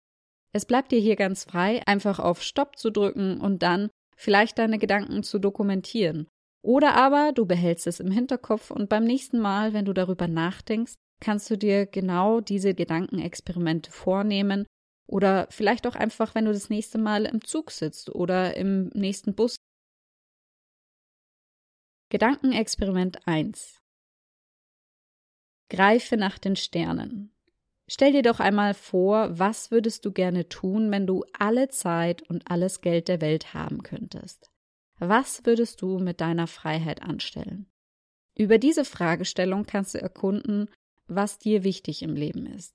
Es 0.55 0.65
bleibt 0.65 0.93
dir 0.93 0.99
hier 0.99 1.17
ganz 1.17 1.45
frei, 1.45 1.83
einfach 1.85 2.19
auf 2.19 2.43
Stopp 2.43 2.79
zu 2.79 2.89
drücken 2.89 3.39
und 3.39 3.63
dann 3.63 3.91
vielleicht 4.17 4.59
deine 4.59 4.79
Gedanken 4.79 5.23
zu 5.25 5.41
dokumentieren. 5.41 6.27
Oder 6.65 6.95
aber 6.95 7.33
du 7.35 7.45
behältst 7.45 7.87
es 7.87 8.01
im 8.01 8.11
Hinterkopf 8.11 8.71
und 8.71 8.89
beim 8.89 9.05
nächsten 9.05 9.41
Mal, 9.41 9.75
wenn 9.75 9.85
du 9.85 9.93
darüber 9.93 10.27
nachdenkst, 10.27 10.95
kannst 11.23 11.51
du 11.51 11.59
dir 11.59 11.85
genau 11.85 12.41
diese 12.41 12.73
Gedankenexperimente 12.73 13.93
vornehmen 13.93 14.65
oder 15.07 15.49
vielleicht 15.51 15.87
auch 15.87 15.97
einfach, 15.97 16.35
wenn 16.35 16.47
du 16.47 16.55
das 16.55 16.71
nächste 16.71 16.97
Mal 16.97 17.27
im 17.27 17.45
Zug 17.45 17.71
sitzt 17.73 18.09
oder 18.09 18.57
im 18.57 18.89
nächsten 18.95 19.35
Bus. 19.35 19.57
Gedankenexperiment 22.09 23.29
1. 23.29 23.80
Greife 25.71 26.17
nach 26.17 26.39
den 26.39 26.57
Sternen. 26.57 27.33
Stell 27.89 28.13
dir 28.13 28.23
doch 28.23 28.39
einmal 28.39 28.75
vor, 28.75 29.39
was 29.39 29.71
würdest 29.71 30.05
du 30.05 30.13
gerne 30.13 30.49
tun, 30.49 30.91
wenn 30.91 31.07
du 31.07 31.25
alle 31.33 31.69
Zeit 31.69 32.23
und 32.23 32.51
alles 32.51 32.83
Geld 32.83 33.09
der 33.09 33.21
Welt 33.21 33.55
haben 33.55 33.83
könntest? 33.83 34.51
Was 34.99 35.47
würdest 35.47 35.81
du 35.83 35.99
mit 35.99 36.21
deiner 36.21 36.47
Freiheit 36.47 37.03
anstellen? 37.03 37.67
Über 38.37 38.59
diese 38.59 38.85
Fragestellung 38.85 39.65
kannst 39.65 39.95
du 39.95 40.01
erkunden, 40.01 40.69
was 41.09 41.39
dir 41.39 41.65
wichtig 41.65 42.03
im 42.03 42.15
Leben 42.15 42.47
ist. 42.47 42.75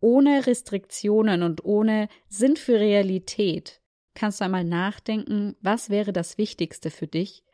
Ohne 0.00 0.46
Restriktionen 0.46 1.42
und 1.42 1.64
ohne 1.64 2.08
Sinn 2.28 2.56
für 2.56 2.80
Realität 2.80 3.80
kannst 4.14 4.40
du 4.40 4.44
einmal 4.44 4.64
nachdenken, 4.64 5.56
was 5.60 5.90
wäre 5.90 6.12
das 6.12 6.38
Wichtigste 6.38 6.90
für 6.90 7.06
dich, 7.06 7.44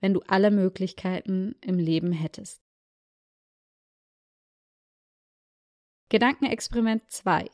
wenn 0.00 0.14
du 0.14 0.20
alle 0.26 0.50
Möglichkeiten 0.50 1.54
im 1.60 1.78
Leben 1.78 2.12
hättest. 2.12 2.63
Gedankenexperiment 6.10 7.02
2. 7.10 7.50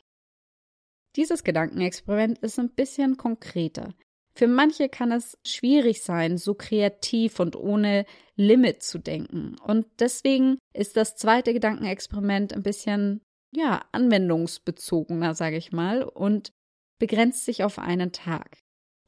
Dieses 1.15 1.43
Gedankenexperiment 1.43 2.39
ist 2.39 2.59
ein 2.59 2.69
bisschen 2.69 3.17
konkreter. 3.17 3.93
Für 4.33 4.47
manche 4.47 4.87
kann 4.89 5.11
es 5.11 5.37
schwierig 5.45 6.03
sein, 6.03 6.37
so 6.37 6.53
kreativ 6.53 7.39
und 7.39 7.55
ohne 7.55 8.05
Limit 8.35 8.81
zu 8.83 8.99
denken. 8.99 9.55
Und 9.59 9.87
deswegen 9.99 10.57
ist 10.73 10.95
das 10.95 11.15
zweite 11.15 11.53
Gedankenexperiment 11.53 12.53
ein 12.53 12.63
bisschen, 12.63 13.21
ja, 13.53 13.83
anwendungsbezogener, 13.91 15.33
sage 15.33 15.57
ich 15.57 15.71
mal, 15.71 16.03
und 16.03 16.51
begrenzt 16.99 17.45
sich 17.45 17.63
auf 17.63 17.79
einen 17.79 18.11
Tag. 18.11 18.57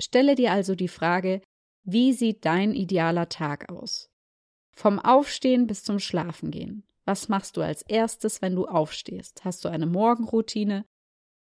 Stelle 0.02 0.36
dir 0.36 0.52
also 0.52 0.76
die 0.76 0.88
Frage, 0.90 1.42
wie 1.84 2.14
sieht 2.14 2.46
dein 2.46 2.74
idealer 2.74 3.30
Tag 3.30 3.70
aus? 3.72 4.10
Vom 4.76 5.00
Aufstehen 5.00 5.68
bis 5.68 5.84
zum 5.84 6.00
Schlafengehen. 6.00 6.84
Was 7.06 7.28
machst 7.28 7.58
du 7.58 7.62
als 7.62 7.82
erstes, 7.82 8.42
wenn 8.42 8.56
du 8.56 8.66
aufstehst? 8.66 9.44
Hast 9.44 9.66
du 9.66 9.70
eine 9.70 9.86
Morgenroutine? 9.86 10.86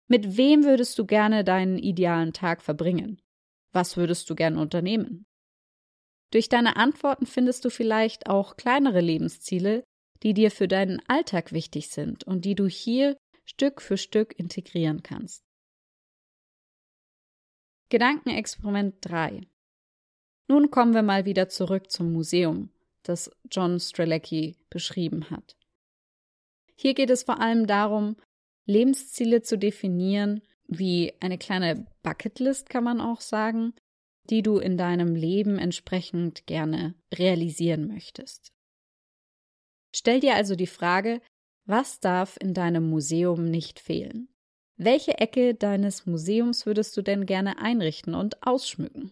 Mit 0.07 0.37
wem 0.37 0.63
würdest 0.63 0.99
du 0.99 1.05
gerne 1.05 1.43
deinen 1.43 1.77
idealen 1.77 2.33
Tag 2.33 2.61
verbringen? 2.61 3.21
Was 3.71 3.95
würdest 3.95 4.29
du 4.29 4.35
gerne 4.35 4.59
unternehmen? 4.59 5.25
Durch 6.31 6.49
deine 6.49 6.75
Antworten 6.75 7.25
findest 7.25 7.63
du 7.63 7.69
vielleicht 7.69 8.27
auch 8.27 8.57
kleinere 8.57 9.01
Lebensziele, 9.01 9.83
die 10.23 10.33
dir 10.33 10.51
für 10.51 10.67
deinen 10.67 11.01
Alltag 11.07 11.51
wichtig 11.51 11.89
sind 11.89 12.23
und 12.23 12.43
die 12.45 12.55
du 12.55 12.67
hier 12.67 13.17
Stück 13.45 13.81
für 13.81 13.97
Stück 13.97 14.37
integrieren 14.37 15.03
kannst. 15.03 15.43
Gedankenexperiment 17.89 18.95
3. 19.01 19.41
Nun 20.47 20.71
kommen 20.71 20.93
wir 20.93 21.03
mal 21.03 21.25
wieder 21.25 21.49
zurück 21.49 21.91
zum 21.91 22.11
Museum, 22.11 22.69
das 23.03 23.31
John 23.51 23.79
Strelecki 23.79 24.55
beschrieben 24.69 25.29
hat. 25.29 25.55
Hier 26.75 26.93
geht 26.93 27.09
es 27.09 27.23
vor 27.23 27.39
allem 27.39 27.67
darum, 27.67 28.15
Lebensziele 28.65 29.41
zu 29.41 29.57
definieren, 29.57 30.41
wie 30.67 31.13
eine 31.19 31.37
kleine 31.37 31.85
Bucketlist 32.01 32.69
kann 32.69 32.83
man 32.83 33.01
auch 33.01 33.21
sagen, 33.21 33.73
die 34.29 34.41
du 34.41 34.57
in 34.57 34.77
deinem 34.77 35.15
Leben 35.15 35.57
entsprechend 35.57 36.47
gerne 36.47 36.95
realisieren 37.13 37.87
möchtest. 37.87 38.53
Stell 39.93 40.21
dir 40.21 40.35
also 40.35 40.55
die 40.55 40.67
Frage, 40.67 41.21
was 41.65 41.99
darf 41.99 42.37
in 42.41 42.53
deinem 42.53 42.89
Museum 42.89 43.45
nicht 43.45 43.79
fehlen? 43.79 44.29
Welche 44.75 45.17
Ecke 45.19 45.53
deines 45.53 46.05
Museums 46.05 46.65
würdest 46.65 46.97
du 46.97 47.01
denn 47.01 47.25
gerne 47.25 47.59
einrichten 47.59 48.15
und 48.15 48.45
ausschmücken? 48.45 49.11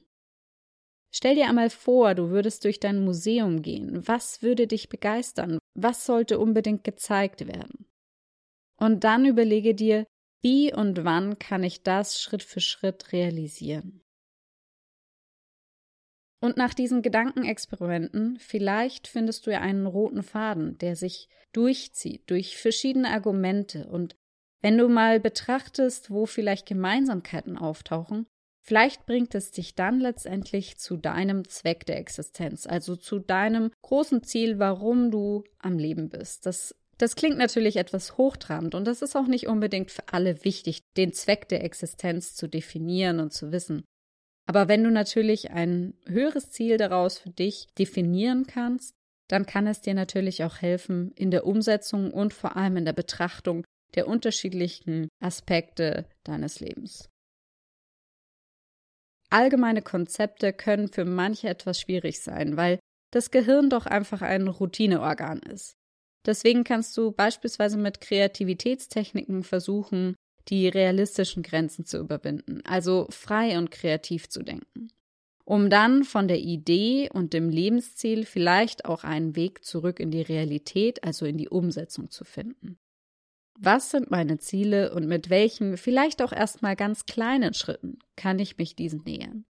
Stell 1.13 1.36
dir 1.36 1.47
einmal 1.47 1.69
vor, 1.69 2.15
du 2.15 2.30
würdest 2.30 2.63
durch 2.63 2.80
dein 2.80 3.04
Museum 3.04 3.62
gehen. 3.62 4.08
Was 4.08 4.41
würde 4.41 4.65
dich 4.65 4.88
begeistern? 4.88 5.60
Was 5.76 6.06
sollte 6.06 6.39
unbedingt 6.39 6.84
gezeigt 6.84 7.47
werden? 7.47 7.86
Und 8.78 9.04
dann 9.04 9.26
überlege 9.26 9.76
dir, 9.76 10.06
wie 10.41 10.74
und 10.74 11.04
wann 11.04 11.38
kann 11.38 11.63
ich 11.63 11.84
das 11.84 12.19
Schritt 12.19 12.43
für 12.43 12.62
Schritt 12.62 13.12
realisieren? 13.12 14.02
Und 16.43 16.58
nach 16.58 16.74
diesen 16.74 17.04
Gedankenexperimenten, 17.04 18.39
vielleicht 18.39 19.08
findest 19.08 19.45
du 19.45 19.52
ja 19.52 19.62
einen 19.62 19.86
roten 19.86 20.24
Faden, 20.24 20.78
der 20.80 20.95
sich 20.95 21.30
durchzieht 21.54 22.28
durch 22.32 22.58
verschiedene 22.58 23.10
Argumente. 23.10 23.88
Und 23.88 24.15
wenn 24.62 24.78
du 24.78 24.88
mal 24.88 25.19
betrachtest, 25.19 26.10
wo 26.10 26.26
vielleicht 26.26 26.65
Gemeinsamkeiten 26.67 27.58
auftauchen, 27.58 28.26
vielleicht 28.62 29.06
bringt 29.06 29.36
es 29.36 29.52
dich 29.52 29.76
dann 29.76 30.00
letztendlich 30.00 30.78
zu 30.78 30.97
deinem 30.97 31.47
Zweck 31.47 31.86
der 31.86 31.97
Existenz, 31.97 32.65
also 32.67 32.95
zu 32.95 33.19
deinem 33.19 33.71
großen 33.82 34.24
Ziel, 34.24 34.60
warum 34.60 35.12
du 35.12 35.43
am 35.60 35.78
Leben 35.78 36.10
bist. 36.10 36.45
Das 36.45 36.76
das 37.02 37.15
klingt 37.15 37.39
natürlich 37.39 37.78
etwas 37.78 38.17
hochtrabend 38.17 38.76
und 38.76 38.86
das 38.86 39.02
ist 39.02 39.15
auch 39.15 39.26
nicht 39.26 39.47
unbedingt 39.47 39.89
für 39.89 40.04
alle 40.12 40.45
wichtig, 40.45 40.84
den 40.97 41.13
Zweck 41.13 41.50
der 41.50 41.63
Existenz 41.63 42.36
zu 42.36 42.47
definieren 42.47 43.19
und 43.19 43.34
zu 43.34 43.52
wissen. 43.52 43.86
Aber 44.45 44.67
wenn 44.67 44.84
du 44.84 44.91
natürlich 44.91 45.50
ein 45.50 45.95
höheres 46.06 46.52
Ziel 46.52 46.78
daraus 46.78 47.17
für 47.17 47.32
dich 47.32 47.65
definieren 47.78 48.45
kannst, 48.45 48.93
dann 49.30 49.47
kann 49.47 49.65
es 49.65 49.82
dir 49.82 49.95
natürlich 49.95 50.43
auch 50.43 50.62
helfen 50.62 51.12
in 51.15 51.32
der 51.32 51.47
Umsetzung 51.47 52.12
und 52.12 52.36
vor 52.36 52.56
allem 52.56 52.78
in 52.78 52.86
der 52.86 52.93
Betrachtung 52.93 53.63
der 53.95 54.08
unterschiedlichen 54.08 55.08
Aspekte 55.19 56.06
deines 56.24 56.60
Lebens. 56.60 57.10
Allgemeine 59.32 59.82
Konzepte 59.82 60.52
können 60.52 60.89
für 60.89 61.06
manche 61.06 61.48
etwas 61.48 61.80
schwierig 61.80 62.20
sein, 62.20 62.58
weil 62.58 62.80
das 63.12 63.32
Gehirn 63.32 63.70
doch 63.70 63.86
einfach 63.86 64.22
ein 64.22 64.48
Routineorgan 64.48 65.39
ist. 65.39 65.78
Deswegen 66.26 66.63
kannst 66.63 66.96
du 66.98 67.12
beispielsweise 67.12 67.78
mit 67.78 68.02
Kreativitätstechniken 68.02 69.44
versuchen, 69.44 70.15
die 70.50 70.67
realistischen 70.67 71.44
Grenzen 71.44 71.86
zu 71.86 71.98
überwinden, 71.98 72.62
also 72.65 73.08
frei 73.10 73.58
und 73.58 73.72
kreativ 73.72 74.28
zu 74.30 74.44
denken, 74.44 74.89
um 75.46 75.70
dann 75.70 76.04
von 76.04 76.28
der 76.28 76.39
Idee 76.39 77.10
und 77.12 77.34
dem 77.34 77.50
Lebensziel 77.50 78.26
vielleicht 78.26 78.86
auch 78.86 79.04
einen 79.04 79.36
Weg 79.36 79.63
zurück 79.63 80.00
in 80.00 80.12
die 80.12 80.22
Realität, 80.22 81.04
also 81.04 81.26
in 81.26 81.38
die 81.38 81.50
Umsetzung 81.50 82.10
zu 82.10 82.26
finden. 82.26 82.78
Was 83.63 83.91
sind 83.91 84.10
meine 84.10 84.39
Ziele 84.39 84.91
und 84.91 85.08
mit 85.08 85.30
welchen, 85.30 85.78
vielleicht 85.78 86.24
auch 86.24 86.32
erstmal 86.32 86.76
ganz 86.76 87.06
kleinen 87.06 87.54
Schritten 87.54 88.00
kann 88.15 88.39
ich 88.39 88.58
mich 88.58 88.76
diesen 88.76 89.04
nähern? 89.04 89.45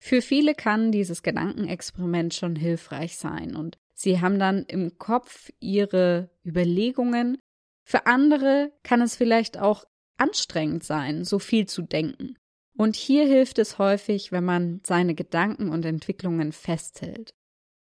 Für 0.00 0.20
viele 0.20 0.54
kann 0.54 0.90
dieses 0.90 1.22
Gedankenexperiment 1.22 2.34
schon 2.34 2.56
hilfreich 2.56 3.16
sein 3.16 3.54
und 3.54 3.78
Sie 3.94 4.20
haben 4.20 4.38
dann 4.38 4.64
im 4.64 4.98
Kopf 4.98 5.50
ihre 5.58 6.30
Überlegungen. 6.44 7.38
Für 7.82 8.06
andere 8.06 8.72
kann 8.82 9.00
es 9.00 9.16
vielleicht 9.16 9.56
auch 9.56 9.84
anstrengend 10.18 10.84
sein, 10.84 11.24
so 11.24 11.38
viel 11.38 11.66
zu 11.66 11.82
denken. 11.82 12.36
Und 12.76 12.94
hier 12.94 13.26
hilft 13.26 13.58
es 13.58 13.78
häufig, 13.78 14.32
wenn 14.32 14.44
man 14.44 14.80
seine 14.84 15.14
Gedanken 15.14 15.70
und 15.70 15.86
Entwicklungen 15.86 16.52
festhält. 16.52 17.30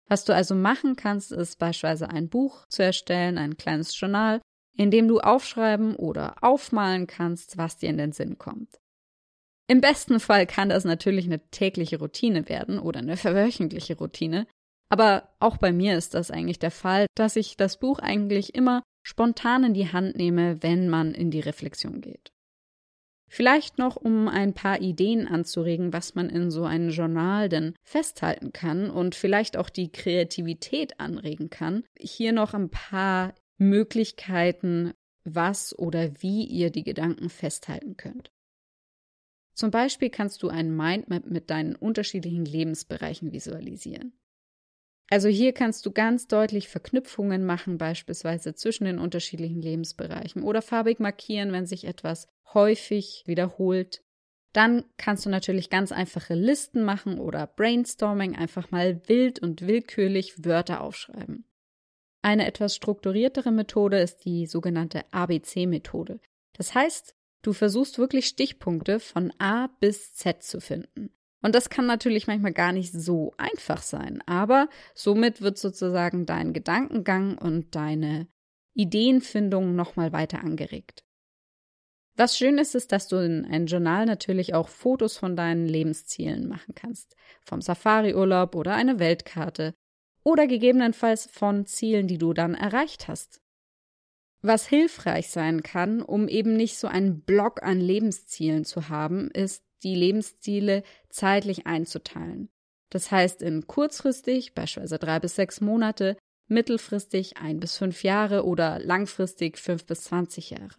Was 0.08 0.24
du 0.24 0.34
also 0.34 0.56
machen 0.56 0.96
kannst, 0.96 1.30
ist 1.30 1.58
beispielsweise 1.58 2.10
ein 2.10 2.28
Buch 2.28 2.66
zu 2.66 2.82
erstellen, 2.82 3.38
ein 3.38 3.56
kleines 3.56 3.98
Journal, 3.98 4.40
in 4.76 4.90
dem 4.90 5.08
du 5.08 5.20
aufschreiben 5.20 5.96
oder 5.96 6.36
aufmalen 6.42 7.06
kannst, 7.06 7.58
was 7.58 7.76
dir 7.78 7.90
in 7.90 7.98
den 7.98 8.12
Sinn 8.12 8.38
kommt. 8.38 8.80
Im 9.68 9.80
besten 9.80 10.20
Fall 10.20 10.46
kann 10.46 10.68
das 10.68 10.84
natürlich 10.84 11.26
eine 11.26 11.40
tägliche 11.50 11.98
Routine 11.98 12.48
werden 12.48 12.78
oder 12.78 13.00
eine 13.00 13.16
verwöchentliche 13.16 13.96
Routine, 13.96 14.46
aber 14.88 15.30
auch 15.38 15.56
bei 15.56 15.72
mir 15.72 15.96
ist 15.96 16.14
das 16.14 16.30
eigentlich 16.30 16.58
der 16.58 16.70
Fall, 16.70 17.06
dass 17.14 17.36
ich 17.36 17.56
das 17.56 17.78
Buch 17.78 17.98
eigentlich 17.98 18.54
immer 18.54 18.82
spontan 19.02 19.64
in 19.64 19.74
die 19.74 19.90
Hand 19.90 20.16
nehme, 20.16 20.62
wenn 20.62 20.88
man 20.88 21.14
in 21.14 21.30
die 21.30 21.40
Reflexion 21.40 22.02
geht. 22.02 22.30
Vielleicht 23.30 23.78
noch, 23.78 23.96
um 23.96 24.28
ein 24.28 24.52
paar 24.52 24.82
Ideen 24.82 25.26
anzuregen, 25.26 25.94
was 25.94 26.14
man 26.14 26.28
in 26.28 26.50
so 26.50 26.64
einem 26.64 26.90
Journal 26.90 27.48
denn 27.48 27.74
festhalten 27.82 28.52
kann 28.52 28.90
und 28.90 29.14
vielleicht 29.14 29.56
auch 29.56 29.70
die 29.70 29.90
Kreativität 29.90 31.00
anregen 31.00 31.48
kann. 31.48 31.84
Hier 31.98 32.32
noch 32.32 32.52
ein 32.52 32.68
paar 32.68 33.32
Möglichkeiten, 33.68 34.92
was 35.24 35.76
oder 35.78 36.22
wie 36.22 36.44
ihr 36.44 36.70
die 36.70 36.84
Gedanken 36.84 37.28
festhalten 37.28 37.96
könnt. 37.96 38.32
Zum 39.54 39.70
Beispiel 39.70 40.10
kannst 40.10 40.42
du 40.42 40.48
ein 40.48 40.74
Mindmap 40.74 41.26
mit 41.26 41.50
deinen 41.50 41.76
unterschiedlichen 41.76 42.44
Lebensbereichen 42.44 43.32
visualisieren. 43.32 44.18
Also 45.10 45.28
hier 45.28 45.52
kannst 45.52 45.84
du 45.84 45.92
ganz 45.92 46.26
deutlich 46.26 46.68
Verknüpfungen 46.68 47.44
machen, 47.44 47.76
beispielsweise 47.76 48.54
zwischen 48.54 48.84
den 48.86 48.98
unterschiedlichen 48.98 49.60
Lebensbereichen 49.60 50.42
oder 50.42 50.62
farbig 50.62 51.00
markieren, 51.00 51.52
wenn 51.52 51.66
sich 51.66 51.84
etwas 51.84 52.28
häufig 52.54 53.22
wiederholt. 53.26 54.02
Dann 54.54 54.84
kannst 54.96 55.26
du 55.26 55.30
natürlich 55.30 55.68
ganz 55.68 55.92
einfache 55.92 56.34
Listen 56.34 56.82
machen 56.82 57.18
oder 57.18 57.46
Brainstorming, 57.46 58.36
einfach 58.36 58.70
mal 58.70 59.06
wild 59.06 59.38
und 59.38 59.66
willkürlich 59.66 60.46
Wörter 60.46 60.80
aufschreiben. 60.80 61.44
Eine 62.22 62.46
etwas 62.46 62.76
strukturiertere 62.76 63.50
Methode 63.50 63.98
ist 64.00 64.24
die 64.24 64.46
sogenannte 64.46 65.02
ABC-Methode. 65.12 66.20
Das 66.52 66.74
heißt, 66.74 67.16
du 67.42 67.52
versuchst 67.52 67.98
wirklich 67.98 68.26
Stichpunkte 68.26 69.00
von 69.00 69.32
A 69.38 69.66
bis 69.80 70.14
Z 70.14 70.42
zu 70.42 70.60
finden. 70.60 71.10
Und 71.42 71.56
das 71.56 71.68
kann 71.68 71.86
natürlich 71.86 72.28
manchmal 72.28 72.52
gar 72.52 72.70
nicht 72.70 72.92
so 72.92 73.34
einfach 73.36 73.82
sein, 73.82 74.22
aber 74.26 74.68
somit 74.94 75.42
wird 75.42 75.58
sozusagen 75.58 76.24
dein 76.24 76.52
Gedankengang 76.52 77.36
und 77.36 77.74
deine 77.74 78.28
Ideenfindung 78.74 79.74
nochmal 79.74 80.12
weiter 80.12 80.38
angeregt. 80.38 81.04
Was 82.14 82.36
schön 82.36 82.58
ist, 82.58 82.74
ist, 82.74 82.92
dass 82.92 83.08
du 83.08 83.16
in 83.16 83.44
ein 83.46 83.66
Journal 83.66 84.06
natürlich 84.06 84.54
auch 84.54 84.68
Fotos 84.68 85.16
von 85.16 85.34
deinen 85.34 85.66
Lebenszielen 85.66 86.46
machen 86.46 86.74
kannst. 86.74 87.16
Vom 87.40 87.60
Safariurlaub 87.60 88.54
oder 88.54 88.74
eine 88.74 88.98
Weltkarte. 88.98 89.74
Oder 90.24 90.46
gegebenenfalls 90.46 91.26
von 91.26 91.66
Zielen, 91.66 92.06
die 92.06 92.18
du 92.18 92.32
dann 92.32 92.54
erreicht 92.54 93.08
hast. 93.08 93.40
Was 94.40 94.66
hilfreich 94.66 95.28
sein 95.28 95.62
kann, 95.62 96.02
um 96.02 96.28
eben 96.28 96.56
nicht 96.56 96.76
so 96.76 96.88
einen 96.88 97.22
Block 97.22 97.62
an 97.62 97.80
Lebenszielen 97.80 98.64
zu 98.64 98.88
haben, 98.88 99.30
ist, 99.30 99.64
die 99.82 99.94
Lebensziele 99.94 100.82
zeitlich 101.08 101.66
einzuteilen. 101.66 102.48
Das 102.90 103.10
heißt 103.10 103.42
in 103.42 103.66
kurzfristig, 103.66 104.54
beispielsweise 104.54 104.98
drei 104.98 105.18
bis 105.18 105.36
sechs 105.36 105.60
Monate, 105.60 106.16
mittelfristig 106.46 107.38
ein 107.38 107.58
bis 107.58 107.78
fünf 107.78 108.04
Jahre 108.04 108.44
oder 108.44 108.78
langfristig 108.78 109.58
fünf 109.58 109.86
bis 109.86 110.02
zwanzig 110.02 110.50
Jahre. 110.50 110.76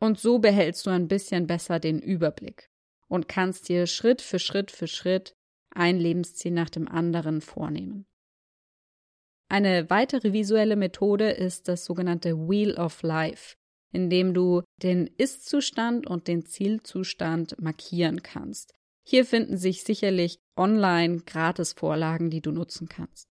Und 0.00 0.18
so 0.18 0.38
behältst 0.38 0.86
du 0.86 0.90
ein 0.90 1.08
bisschen 1.08 1.46
besser 1.46 1.78
den 1.78 2.00
Überblick 2.00 2.70
und 3.06 3.28
kannst 3.28 3.68
dir 3.68 3.86
Schritt 3.86 4.22
für 4.22 4.38
Schritt 4.38 4.70
für 4.70 4.86
Schritt 4.86 5.34
ein 5.70 5.98
Lebensziel 5.98 6.52
nach 6.52 6.70
dem 6.70 6.88
anderen 6.88 7.40
vornehmen. 7.42 8.06
Eine 9.50 9.90
weitere 9.90 10.32
visuelle 10.32 10.76
Methode 10.76 11.30
ist 11.30 11.68
das 11.68 11.84
sogenannte 11.84 12.36
Wheel 12.48 12.76
of 12.76 13.02
Life 13.02 13.56
indem 13.92 14.34
du 14.34 14.62
den 14.82 15.08
Ist-Zustand 15.18 16.06
und 16.06 16.28
den 16.28 16.46
Zielzustand 16.46 17.60
markieren 17.60 18.22
kannst. 18.22 18.74
Hier 19.02 19.24
finden 19.24 19.56
sich 19.56 19.82
sicherlich 19.82 20.38
online 20.56 21.22
Gratis-Vorlagen, 21.26 22.30
die 22.30 22.40
du 22.40 22.52
nutzen 22.52 22.88
kannst. 22.88 23.28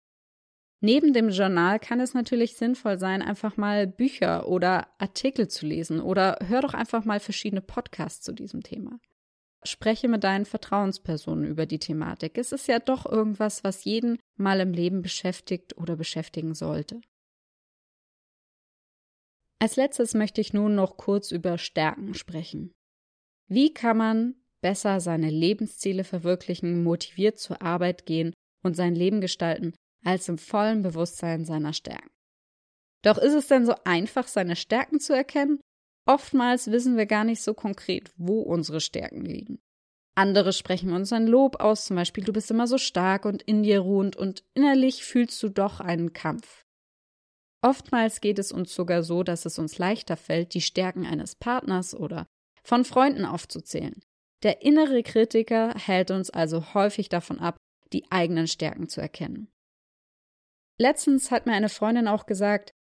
Neben 0.81 1.13
dem 1.13 1.31
Journal 1.31 1.81
kann 1.81 2.01
es 2.01 2.15
natürlich 2.15 2.57
sinnvoll 2.57 2.99
sein, 2.99 3.21
einfach 3.21 3.57
mal 3.57 3.87
Bücher 3.87 4.49
oder 4.49 4.89
Artikel 4.99 5.49
zu 5.49 5.67
lesen 5.67 6.01
oder 6.01 6.39
hör 6.47 6.61
doch 6.61 6.75
einfach 6.75 7.05
mal 7.05 7.21
verschiedene 7.21 7.61
Podcasts 7.61 8.23
zu 8.23 8.33
diesem 8.33 8.63
Thema. 8.63 9.01
Spreche 9.71 10.09
mit 10.09 10.25
deinen 10.25 10.45
Vertrauenspersonen 10.45 11.45
über 11.45 11.67
die 11.67 11.79
Thematik. 11.79 12.39
Es 12.39 12.53
ist 12.53 12.69
ja 12.69 12.79
doch 12.79 13.07
irgendwas, 13.07 13.65
was 13.65 13.85
jeden 13.85 14.19
mal 14.37 14.61
im 14.61 14.73
Leben 14.73 15.03
beschäftigt 15.03 15.77
oder 15.77 15.97
beschäftigen 15.97 16.55
sollte. 16.55 17.01
Als 19.61 19.77
letztes 19.77 20.15
möchte 20.15 20.41
ich 20.41 20.53
nun 20.53 20.75
noch 20.75 20.97
kurz 20.97 21.33
über 21.33 21.59
Stärken 21.59 22.15
sprechen. 22.15 22.73
Wie 23.49 23.75
kann 23.75 23.97
man 23.97 24.35
besser 24.61 25.01
seine 25.01 25.31
Lebensziele 25.31 26.05
verwirklichen, 26.05 26.83
motiviert 26.83 27.39
zur 27.39 27.63
Arbeit 27.63 28.07
gehen 28.07 28.35
und 28.63 28.75
sein 28.75 28.95
Leben 28.95 29.21
gestalten, 29.21 29.75
als 30.05 30.29
im 30.29 30.39
vollen 30.39 30.83
Bewusstsein 30.83 31.45
seiner 31.45 31.73
Stärken. 31.73 32.11
Doch 33.03 33.19
ist 33.19 33.35
es 33.35 33.47
denn 33.47 33.67
so 33.67 33.75
einfach, 33.85 34.27
seine 34.27 34.57
Stärken 34.57 35.01
zu 35.01 35.15
erkennen? 35.15 35.61
Oftmals 36.09 36.71
wissen 36.71 36.97
wir 36.97 37.05
gar 37.05 37.25
nicht 37.25 37.43
so 37.43 37.53
konkret, 37.53 38.11
wo 38.17 38.41
unsere 38.41 38.81
Stärken 38.81 39.27
liegen. 39.27 39.61
Andere 40.15 40.55
sprechen 40.55 40.93
uns 40.95 41.13
ein 41.13 41.27
Lob 41.27 41.61
aus, 41.61 41.85
zum 41.85 41.97
Beispiel 41.97 42.25
du 42.25 42.33
bist 42.33 42.51
immer 42.51 42.67
so 42.67 42.79
stark 42.79 43.27
und 43.27 43.43
in 43.43 43.63
dir 43.63 43.81
ruhend 43.81 44.17
und 44.17 44.43
innerlich 44.55 45.05
fühlst 45.05 45.41
du 45.43 45.51
doch 45.51 45.81
einen 45.81 46.15
Kampf. 46.15 46.65
Oftmals 47.63 48.23
geht 48.23 48.39
es 48.39 48.53
uns 48.53 48.75
sogar 48.75 49.03
so, 49.03 49.23
dass 49.23 49.45
es 49.45 49.59
uns 49.59 49.77
leichter 49.79 50.17
fällt, 50.17 50.55
die 50.55 50.63
Stärken 50.63 51.05
eines 51.05 51.35
Partners 51.35 51.95
oder 51.95 52.27
von 52.65 52.87
Freunden 52.87 53.27
aufzuzählen. 53.27 54.03
Der 54.43 54.63
innere 54.63 55.03
Kritiker 55.03 55.75
hält 55.75 56.11
uns 56.11 56.31
also 56.31 56.73
häufig 56.73 57.11
davon 57.11 57.39
ab, 57.39 57.59
die 57.93 58.11
eigenen 58.11 58.47
Stärken 58.47 58.89
zu 58.89 59.03
erkennen. 59.03 59.53
Letztens 60.81 61.31
hat 61.31 61.45
mir 61.45 61.53
eine 61.53 61.69
Freundin 61.69 62.09
auch 62.09 62.25
gesagt, 62.25 62.73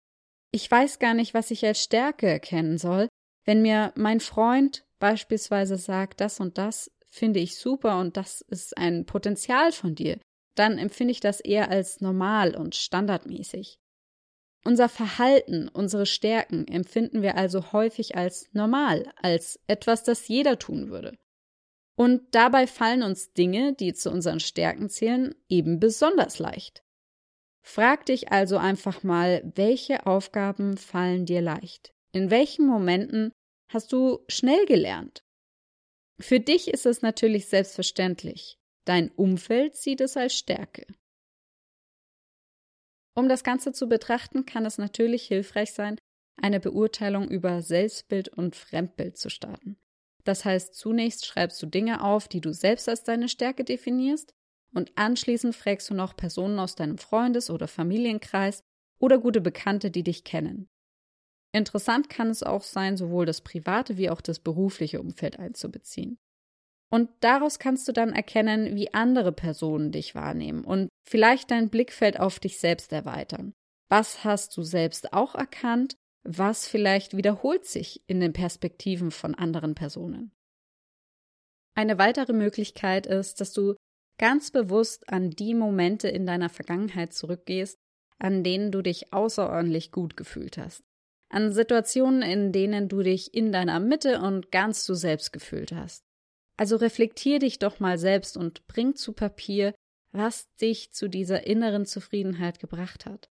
ich 0.53 0.71
weiß 0.71 1.01
gar 1.01 1.15
nicht, 1.15 1.35
was 1.35 1.51
ich 1.51 1.67
als 1.67 1.83
Stärke 1.83 2.29
erkennen 2.29 2.79
soll, 2.79 3.09
wenn 3.47 3.63
mir 3.63 3.93
mein 3.97 4.21
Freund 4.21 4.85
beispielsweise 4.99 5.77
sagt, 5.77 6.21
das 6.21 6.41
und 6.41 6.59
das 6.59 6.91
finde 7.07 7.41
ich 7.41 7.57
super 7.57 7.99
und 7.99 8.17
das 8.17 8.43
ist 8.43 8.77
ein 8.77 9.07
Potenzial 9.07 9.73
von 9.73 9.95
dir, 9.95 10.19
dann 10.55 10.79
empfinde 10.79 11.13
ich 11.13 11.21
das 11.21 11.41
eher 11.41 11.71
als 11.71 12.01
normal 12.01 12.55
und 12.55 12.75
standardmäßig. 12.75 13.79
Unser 14.65 14.89
Verhalten, 14.89 15.69
unsere 15.69 16.07
Stärken 16.07 16.67
empfinden 16.67 17.23
wir 17.23 17.37
also 17.37 17.73
häufig 17.73 18.17
als 18.17 18.49
normal, 18.53 19.13
als 19.17 19.61
etwas, 19.69 20.03
das 20.03 20.27
jeder 20.27 20.59
tun 20.59 20.91
würde. 20.91 21.17
Und 21.97 22.35
dabei 22.35 22.67
fallen 22.67 23.03
uns 23.03 23.33
Dinge, 23.33 23.75
die 23.75 23.95
zu 23.95 24.11
unseren 24.11 24.41
Stärken 24.41 24.91
zählen, 24.91 25.35
eben 25.49 25.79
besonders 25.79 26.39
leicht. 26.39 26.83
Frag 27.63 28.07
dich 28.07 28.33
also 28.33 28.59
einfach 28.59 29.03
mal, 29.03 29.43
welche 29.55 30.07
Aufgaben 30.07 30.77
fallen 30.77 31.27
dir 31.27 31.41
leicht? 31.41 31.95
In 32.13 32.31
welchen 32.31 32.67
Momenten 32.67 33.33
hast 33.69 33.93
du 33.93 34.25
schnell 34.29 34.65
gelernt? 34.67 35.25
Für 36.19 36.41
dich 36.41 36.69
ist 36.69 36.87
es 36.87 37.03
natürlich 37.03 37.47
selbstverständlich. 37.47 38.59
Dein 38.85 39.11
Umfeld 39.11 39.77
sieht 39.77 40.01
es 40.01 40.17
als 40.17 40.35
Stärke. 40.35 40.87
Um 43.15 43.29
das 43.29 43.45
Ganze 43.45 43.73
zu 43.73 43.89
betrachten, 43.89 44.47
kann 44.47 44.67
es 44.67 44.79
natürlich 44.79 45.27
hilfreich 45.27 45.73
sein, 45.73 45.99
eine 46.41 46.61
Beurteilung 46.61 47.29
über 47.29 47.63
Selbstbild 47.63 48.29
und 48.29 48.55
Fremdbild 48.57 49.17
zu 49.17 49.31
starten. 49.31 49.79
Das 50.25 50.45
heißt, 50.45 50.75
zunächst 50.75 51.25
schreibst 51.25 51.63
du 51.63 51.67
Dinge 51.67 52.03
auf, 52.03 52.29
die 52.29 52.41
du 52.41 52.53
selbst 52.53 52.89
als 52.89 53.05
deine 53.05 53.29
Stärke 53.29 53.65
definierst, 53.65 54.35
und 54.75 54.93
anschließend 54.97 55.55
fragst 55.55 55.89
du 55.89 55.95
noch 55.95 56.17
Personen 56.17 56.59
aus 56.59 56.75
deinem 56.75 56.99
Freundes- 56.99 57.49
oder 57.49 57.69
Familienkreis 57.69 58.63
oder 58.99 59.19
gute 59.19 59.41
Bekannte, 59.41 59.91
die 59.91 60.03
dich 60.03 60.25
kennen. 60.25 60.69
Interessant 61.57 62.11
kann 62.11 62.29
es 62.29 62.43
auch 62.43 62.63
sein, 62.63 62.99
sowohl 62.99 63.25
das 63.25 63.41
private 63.41 63.97
wie 63.97 64.11
auch 64.11 64.21
das 64.21 64.41
berufliche 64.41 65.01
Umfeld 65.01 65.39
einzubeziehen. 65.39 66.19
Und 66.93 67.09
daraus 67.21 67.59
kannst 67.59 67.89
du 67.89 67.93
dann 67.93 68.13
erkennen, 68.13 68.77
wie 68.77 68.93
andere 68.93 69.33
Personen 69.33 69.91
dich 69.91 70.15
wahrnehmen 70.15 70.65
und 70.65 70.91
vielleicht 71.09 71.51
dein 71.51 71.71
Blickfeld 71.71 72.21
auf 72.21 72.41
dich 72.41 72.59
selbst 72.61 72.93
erweitern. 72.93 73.55
Was 73.89 74.23
hast 74.23 74.55
du 74.59 74.63
selbst 74.63 75.15
auch 75.15 75.35
erkannt? 75.35 75.97
Was 76.25 76.69
vielleicht 76.69 77.17
wiederholt 77.17 77.65
sich 77.65 78.03
in 78.07 78.21
den 78.21 78.35
Perspektiven 78.35 79.11
von 79.11 79.35
anderen 79.35 79.75
Personen? 79.75 80.33
Eine 81.75 81.97
weitere 81.97 82.35
Möglichkeit 82.35 83.07
ist, 83.07 83.41
dass 83.41 83.55
du 83.55 83.77
ganz 84.19 84.51
bewusst 84.51 85.09
an 85.09 85.31
die 85.31 85.55
Momente 85.55 86.09
in 86.09 86.27
deiner 86.27 86.51
Vergangenheit 86.51 87.15
zurückgehst, 87.15 87.79
an 88.19 88.45
denen 88.45 88.73
du 88.73 88.83
dich 88.83 89.15
außerordentlich 89.15 89.91
gut 89.91 90.19
gefühlt 90.19 90.59
hast. 90.59 90.86
An 91.29 91.53
Situationen, 91.53 92.23
in 92.23 92.53
denen 92.53 92.89
du 92.89 93.03
dich 93.03 93.35
in 93.35 93.53
deiner 93.53 93.81
Mitte 93.81 94.21
und 94.21 94.53
ganz 94.53 94.87
du 94.87 94.95
selbst 94.95 95.33
gefühlt 95.33 95.73
hast. 95.73 96.05
Also 96.57 96.77
reflektier 96.77 97.39
dich 97.39 97.59
doch 97.59 97.81
mal 97.81 97.99
selbst 97.99 98.37
und 98.37 98.67
bring 98.67 98.95
zu 98.95 99.13
Papier, 99.13 99.75
was 100.13 100.55
dich 100.57 100.93
zu 100.93 101.09
dieser 101.09 101.47
inneren 101.47 101.85
Zufriedenheit 101.85 102.59
gebracht 102.59 103.07
hat. 103.07 103.29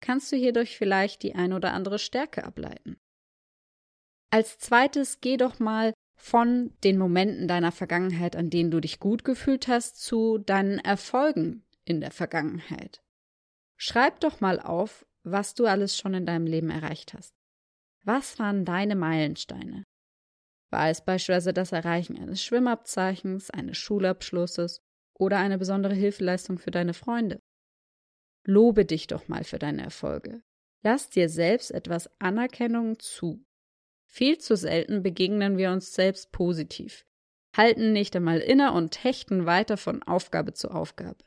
Kannst 0.00 0.30
du 0.30 0.36
hierdurch 0.36 0.76
vielleicht 0.76 1.22
die 1.22 1.34
ein 1.34 1.52
oder 1.52 1.72
andere 1.72 1.98
Stärke 1.98 2.44
ableiten? 2.44 2.98
Als 4.30 4.58
zweites 4.58 5.20
geh 5.20 5.36
doch 5.36 5.58
mal 5.58 5.94
von 6.16 6.74
den 6.82 6.98
Momenten 6.98 7.48
deiner 7.48 7.72
Vergangenheit, 7.72 8.36
an 8.36 8.50
denen 8.50 8.70
du 8.70 8.80
dich 8.80 8.98
gut 8.98 9.24
gefühlt 9.24 9.68
hast, 9.68 10.02
zu 10.02 10.38
deinen 10.38 10.78
Erfolgen 10.78 11.64
in 11.84 12.00
der 12.00 12.10
Vergangenheit. 12.10 13.02
Schreib 13.76 14.20
doch 14.20 14.40
mal 14.40 14.60
auf, 14.60 15.05
was 15.26 15.54
du 15.54 15.66
alles 15.66 15.96
schon 15.96 16.14
in 16.14 16.24
deinem 16.24 16.46
Leben 16.46 16.70
erreicht 16.70 17.12
hast. 17.12 17.34
Was 18.04 18.38
waren 18.38 18.64
deine 18.64 18.94
Meilensteine? 18.94 19.82
War 20.70 20.88
es 20.90 21.04
beispielsweise 21.04 21.52
das 21.52 21.72
Erreichen 21.72 22.16
eines 22.16 22.42
Schwimmabzeichens, 22.42 23.50
eines 23.50 23.76
Schulabschlusses 23.76 24.80
oder 25.18 25.38
eine 25.38 25.58
besondere 25.58 25.94
Hilfeleistung 25.94 26.58
für 26.58 26.70
deine 26.70 26.94
Freunde? 26.94 27.40
Lobe 28.44 28.84
dich 28.84 29.08
doch 29.08 29.26
mal 29.26 29.42
für 29.42 29.58
deine 29.58 29.82
Erfolge. 29.82 30.42
Lass 30.82 31.10
dir 31.10 31.28
selbst 31.28 31.72
etwas 31.72 32.08
Anerkennung 32.20 32.98
zu. 33.00 33.44
Viel 34.08 34.38
zu 34.38 34.56
selten 34.56 35.02
begegnen 35.02 35.58
wir 35.58 35.72
uns 35.72 35.92
selbst 35.92 36.30
positiv, 36.30 37.04
halten 37.56 37.92
nicht 37.92 38.14
einmal 38.14 38.38
inne 38.38 38.72
und 38.72 39.02
hechten 39.02 39.46
weiter 39.46 39.76
von 39.76 40.02
Aufgabe 40.04 40.52
zu 40.52 40.70
Aufgabe. 40.70 41.24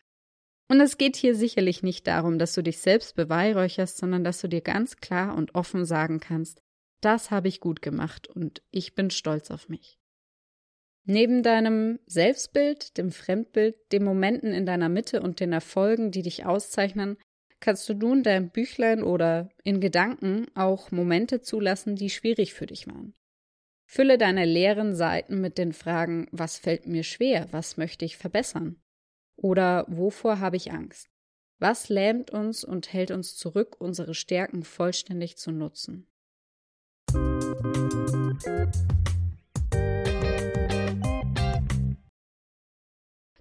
Und 0.70 0.82
es 0.82 0.98
geht 0.98 1.16
hier 1.16 1.36
sicherlich 1.36 1.82
nicht 1.82 2.06
darum, 2.06 2.38
dass 2.38 2.54
du 2.54 2.62
dich 2.62 2.78
selbst 2.78 3.16
beweihräucherst, 3.16 3.98
sondern 3.98 4.24
dass 4.24 4.40
du 4.40 4.48
dir 4.48 4.62
ganz 4.62 4.98
klar 4.98 5.36
und 5.36 5.56
offen 5.56 5.84
sagen 5.84 6.20
kannst, 6.20 6.62
das 7.02 7.32
habe 7.32 7.48
ich 7.48 7.60
gut 7.60 7.82
gemacht 7.82 8.28
und 8.28 8.62
ich 8.70 8.94
bin 8.94 9.10
stolz 9.10 9.50
auf 9.50 9.68
mich. 9.68 9.98
Neben 11.06 11.42
deinem 11.42 12.00
Selbstbild, 12.06 12.98
dem 12.98 13.12
Fremdbild, 13.12 13.76
den 13.92 14.04
Momenten 14.04 14.54
in 14.54 14.68
deiner 14.68 14.90
Mitte 14.90 15.22
und 15.22 15.40
den 15.40 15.54
Erfolgen, 15.54 16.12
die 16.12 16.22
dich 16.22 16.46
auszeichnen, 16.46 17.18
kannst 17.60 17.90
du 17.90 17.96
nun 17.96 18.22
dein 18.22 18.52
Büchlein 18.52 19.02
oder 19.02 19.50
in 19.64 19.82
Gedanken 19.82 20.46
auch 20.54 20.92
Momente 20.92 21.42
zulassen, 21.42 21.96
die 21.96 22.12
schwierig 22.12 22.54
für 22.54 22.68
dich 22.68 22.86
waren. 22.86 23.16
Fülle 23.88 24.20
deine 24.20 24.46
leeren 24.46 24.94
Seiten 24.94 25.42
mit 25.42 25.58
den 25.58 25.74
Fragen, 25.74 26.28
was 26.32 26.60
fällt 26.60 26.86
mir 26.86 27.04
schwer, 27.04 27.48
was 27.52 27.76
möchte 27.76 28.06
ich 28.06 28.18
verbessern? 28.18 28.80
Oder 29.42 29.86
wovor 29.88 30.40
habe 30.40 30.58
ich 30.58 30.74
Angst? 30.74 31.08
Was 31.60 31.88
lähmt 31.88 32.30
uns 32.30 32.66
und 32.66 32.92
hält 32.92 33.10
uns 33.10 33.38
zurück, 33.38 33.78
unsere 33.80 34.14
Stärken 34.14 34.64
vollständig 34.64 35.38
zu 35.38 35.52
nutzen? 35.52 36.08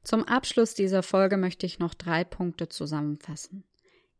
Zum 0.04 0.24
Abschluss 0.24 0.74
dieser 0.74 1.02
Folge 1.02 1.36
möchte 1.36 1.66
ich 1.66 1.80
noch 1.80 1.94
drei 1.94 2.22
Punkte 2.22 2.68
zusammenfassen. 2.68 3.64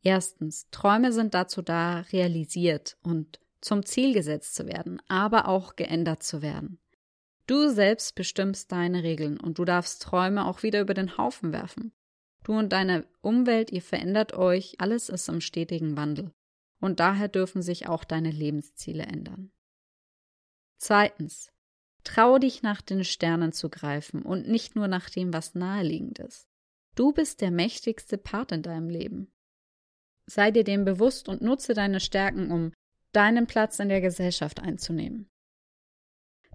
Erstens, 0.02 0.68
Träume 0.70 1.12
sind 1.12 1.34
dazu 1.34 1.62
da, 1.62 2.00
realisiert 2.12 2.96
und 3.02 3.38
zum 3.60 3.86
Ziel 3.86 4.14
gesetzt 4.14 4.56
zu 4.56 4.66
werden, 4.66 5.00
aber 5.06 5.46
auch 5.46 5.76
geändert 5.76 6.24
zu 6.24 6.42
werden. 6.42 6.80
Du 7.48 7.70
selbst 7.70 8.14
bestimmst 8.14 8.70
deine 8.72 9.02
Regeln 9.02 9.40
und 9.40 9.58
du 9.58 9.64
darfst 9.64 10.02
Träume 10.02 10.44
auch 10.44 10.62
wieder 10.62 10.82
über 10.82 10.92
den 10.92 11.16
Haufen 11.16 11.50
werfen. 11.54 11.92
Du 12.44 12.52
und 12.52 12.74
deine 12.74 13.06
Umwelt, 13.22 13.72
ihr 13.72 13.80
verändert 13.80 14.34
euch, 14.34 14.76
alles 14.78 15.08
ist 15.08 15.30
im 15.30 15.40
stetigen 15.40 15.96
Wandel. 15.96 16.30
Und 16.78 17.00
daher 17.00 17.26
dürfen 17.26 17.62
sich 17.62 17.88
auch 17.88 18.04
deine 18.04 18.30
Lebensziele 18.30 19.04
ändern. 19.04 19.50
Zweitens, 20.76 21.50
trau 22.04 22.38
dich 22.38 22.62
nach 22.62 22.82
den 22.82 23.02
Sternen 23.02 23.52
zu 23.52 23.70
greifen 23.70 24.22
und 24.22 24.46
nicht 24.46 24.76
nur 24.76 24.86
nach 24.86 25.08
dem, 25.08 25.32
was 25.32 25.54
naheliegend 25.54 26.18
ist. 26.18 26.50
Du 26.96 27.12
bist 27.12 27.40
der 27.40 27.50
mächtigste 27.50 28.18
Part 28.18 28.52
in 28.52 28.62
deinem 28.62 28.90
Leben. 28.90 29.32
Sei 30.26 30.50
dir 30.50 30.64
dem 30.64 30.84
bewusst 30.84 31.30
und 31.30 31.40
nutze 31.40 31.72
deine 31.72 32.00
Stärken, 32.00 32.50
um 32.50 32.74
deinen 33.12 33.46
Platz 33.46 33.78
in 33.78 33.88
der 33.88 34.02
Gesellschaft 34.02 34.60
einzunehmen. 34.60 35.30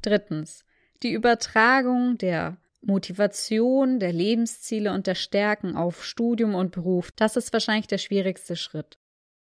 Drittens. 0.04 0.64
Die 1.02 1.12
Übertragung 1.12 2.18
der 2.18 2.58
Motivation, 2.82 4.00
der 4.00 4.14
Lebensziele 4.14 4.94
und 4.94 5.08
der 5.08 5.16
Stärken 5.16 5.76
auf 5.76 6.04
Studium 6.04 6.54
und 6.54 6.72
Beruf, 6.72 7.12
das 7.12 7.38
ist 7.38 7.54
wahrscheinlich 7.54 7.88
der 7.88 7.98
schwierigste 7.98 8.56
Schritt. 8.56 8.98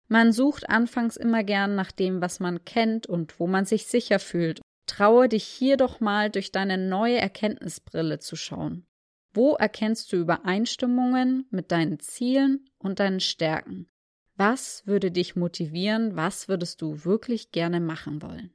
Man 0.08 0.32
sucht 0.32 0.68
anfangs 0.68 1.16
immer 1.16 1.42
gern 1.42 1.74
nach 1.74 1.90
dem, 1.90 2.20
was 2.20 2.38
man 2.38 2.64
kennt 2.64 3.06
und 3.06 3.40
wo 3.40 3.46
man 3.46 3.64
sich 3.64 3.86
sicher 3.86 4.18
fühlt. 4.18 4.60
Traue 4.86 5.28
dich 5.28 5.44
hier 5.44 5.76
doch 5.76 6.00
mal 6.00 6.28
durch 6.28 6.52
deine 6.52 6.76
neue 6.76 7.16
Erkenntnisbrille 7.16 8.18
zu 8.18 8.36
schauen. 8.36 8.84
Wo 9.32 9.54
erkennst 9.54 10.12
du 10.12 10.16
Übereinstimmungen 10.16 11.46
mit 11.50 11.72
deinen 11.72 11.98
Zielen 12.00 12.68
und 12.78 13.00
deinen 13.00 13.20
Stärken? 13.20 13.88
Was 14.36 14.86
würde 14.86 15.10
dich 15.10 15.36
motivieren? 15.36 16.16
Was 16.16 16.48
würdest 16.48 16.82
du 16.82 17.04
wirklich 17.04 17.50
gerne 17.52 17.80
machen 17.80 18.20
wollen? 18.20 18.52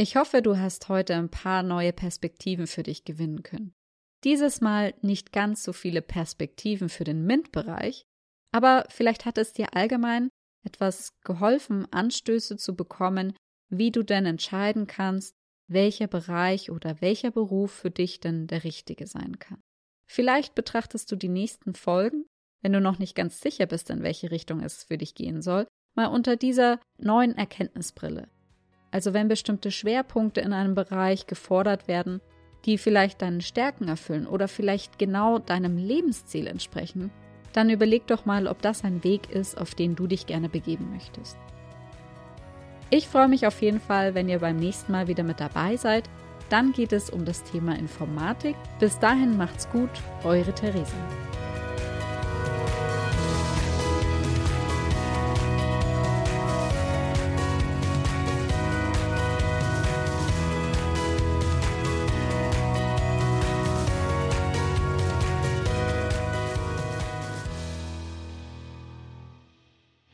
Ich 0.00 0.16
hoffe, 0.16 0.40
du 0.40 0.56
hast 0.56 0.88
heute 0.88 1.14
ein 1.14 1.28
paar 1.28 1.62
neue 1.62 1.92
Perspektiven 1.92 2.66
für 2.66 2.82
dich 2.82 3.04
gewinnen 3.04 3.42
können. 3.42 3.74
Dieses 4.24 4.62
Mal 4.62 4.94
nicht 5.02 5.30
ganz 5.30 5.62
so 5.62 5.74
viele 5.74 6.00
Perspektiven 6.00 6.88
für 6.88 7.04
den 7.04 7.26
MINT-Bereich, 7.26 8.06
aber 8.50 8.86
vielleicht 8.88 9.26
hat 9.26 9.36
es 9.36 9.52
dir 9.52 9.76
allgemein 9.76 10.30
etwas 10.64 11.20
geholfen, 11.20 11.86
Anstöße 11.92 12.56
zu 12.56 12.74
bekommen, 12.74 13.36
wie 13.68 13.90
du 13.90 14.02
denn 14.02 14.24
entscheiden 14.24 14.86
kannst, 14.86 15.34
welcher 15.68 16.06
Bereich 16.06 16.70
oder 16.70 17.02
welcher 17.02 17.30
Beruf 17.30 17.70
für 17.70 17.90
dich 17.90 18.20
denn 18.20 18.46
der 18.46 18.64
richtige 18.64 19.06
sein 19.06 19.38
kann. 19.38 19.60
Vielleicht 20.10 20.54
betrachtest 20.54 21.12
du 21.12 21.16
die 21.16 21.28
nächsten 21.28 21.74
Folgen, 21.74 22.24
wenn 22.62 22.72
du 22.72 22.80
noch 22.80 22.98
nicht 22.98 23.14
ganz 23.14 23.42
sicher 23.42 23.66
bist, 23.66 23.90
in 23.90 24.02
welche 24.02 24.30
Richtung 24.30 24.60
es 24.60 24.82
für 24.82 24.96
dich 24.96 25.14
gehen 25.14 25.42
soll, 25.42 25.66
mal 25.94 26.06
unter 26.06 26.36
dieser 26.36 26.80
neuen 26.96 27.36
Erkenntnisbrille. 27.36 28.30
Also 28.90 29.14
wenn 29.14 29.28
bestimmte 29.28 29.70
Schwerpunkte 29.70 30.40
in 30.40 30.52
einem 30.52 30.74
Bereich 30.74 31.26
gefordert 31.26 31.88
werden, 31.88 32.20
die 32.64 32.78
vielleicht 32.78 33.22
deinen 33.22 33.40
Stärken 33.40 33.88
erfüllen 33.88 34.26
oder 34.26 34.48
vielleicht 34.48 34.98
genau 34.98 35.38
deinem 35.38 35.76
Lebensziel 35.76 36.46
entsprechen, 36.46 37.10
dann 37.52 37.70
überleg 37.70 38.06
doch 38.06 38.26
mal, 38.26 38.46
ob 38.46 38.62
das 38.62 38.84
ein 38.84 39.02
Weg 39.02 39.30
ist, 39.30 39.58
auf 39.58 39.74
den 39.74 39.96
du 39.96 40.06
dich 40.06 40.26
gerne 40.26 40.48
begeben 40.48 40.90
möchtest. 40.92 41.36
Ich 42.90 43.08
freue 43.08 43.28
mich 43.28 43.46
auf 43.46 43.62
jeden 43.62 43.80
Fall, 43.80 44.14
wenn 44.14 44.28
ihr 44.28 44.40
beim 44.40 44.56
nächsten 44.56 44.92
Mal 44.92 45.06
wieder 45.06 45.22
mit 45.22 45.40
dabei 45.40 45.76
seid. 45.76 46.10
Dann 46.48 46.72
geht 46.72 46.92
es 46.92 47.08
um 47.08 47.24
das 47.24 47.44
Thema 47.44 47.78
Informatik. 47.78 48.56
Bis 48.80 48.98
dahin 48.98 49.36
macht's 49.36 49.70
gut, 49.70 49.90
eure 50.24 50.52
Theresa. 50.52 51.29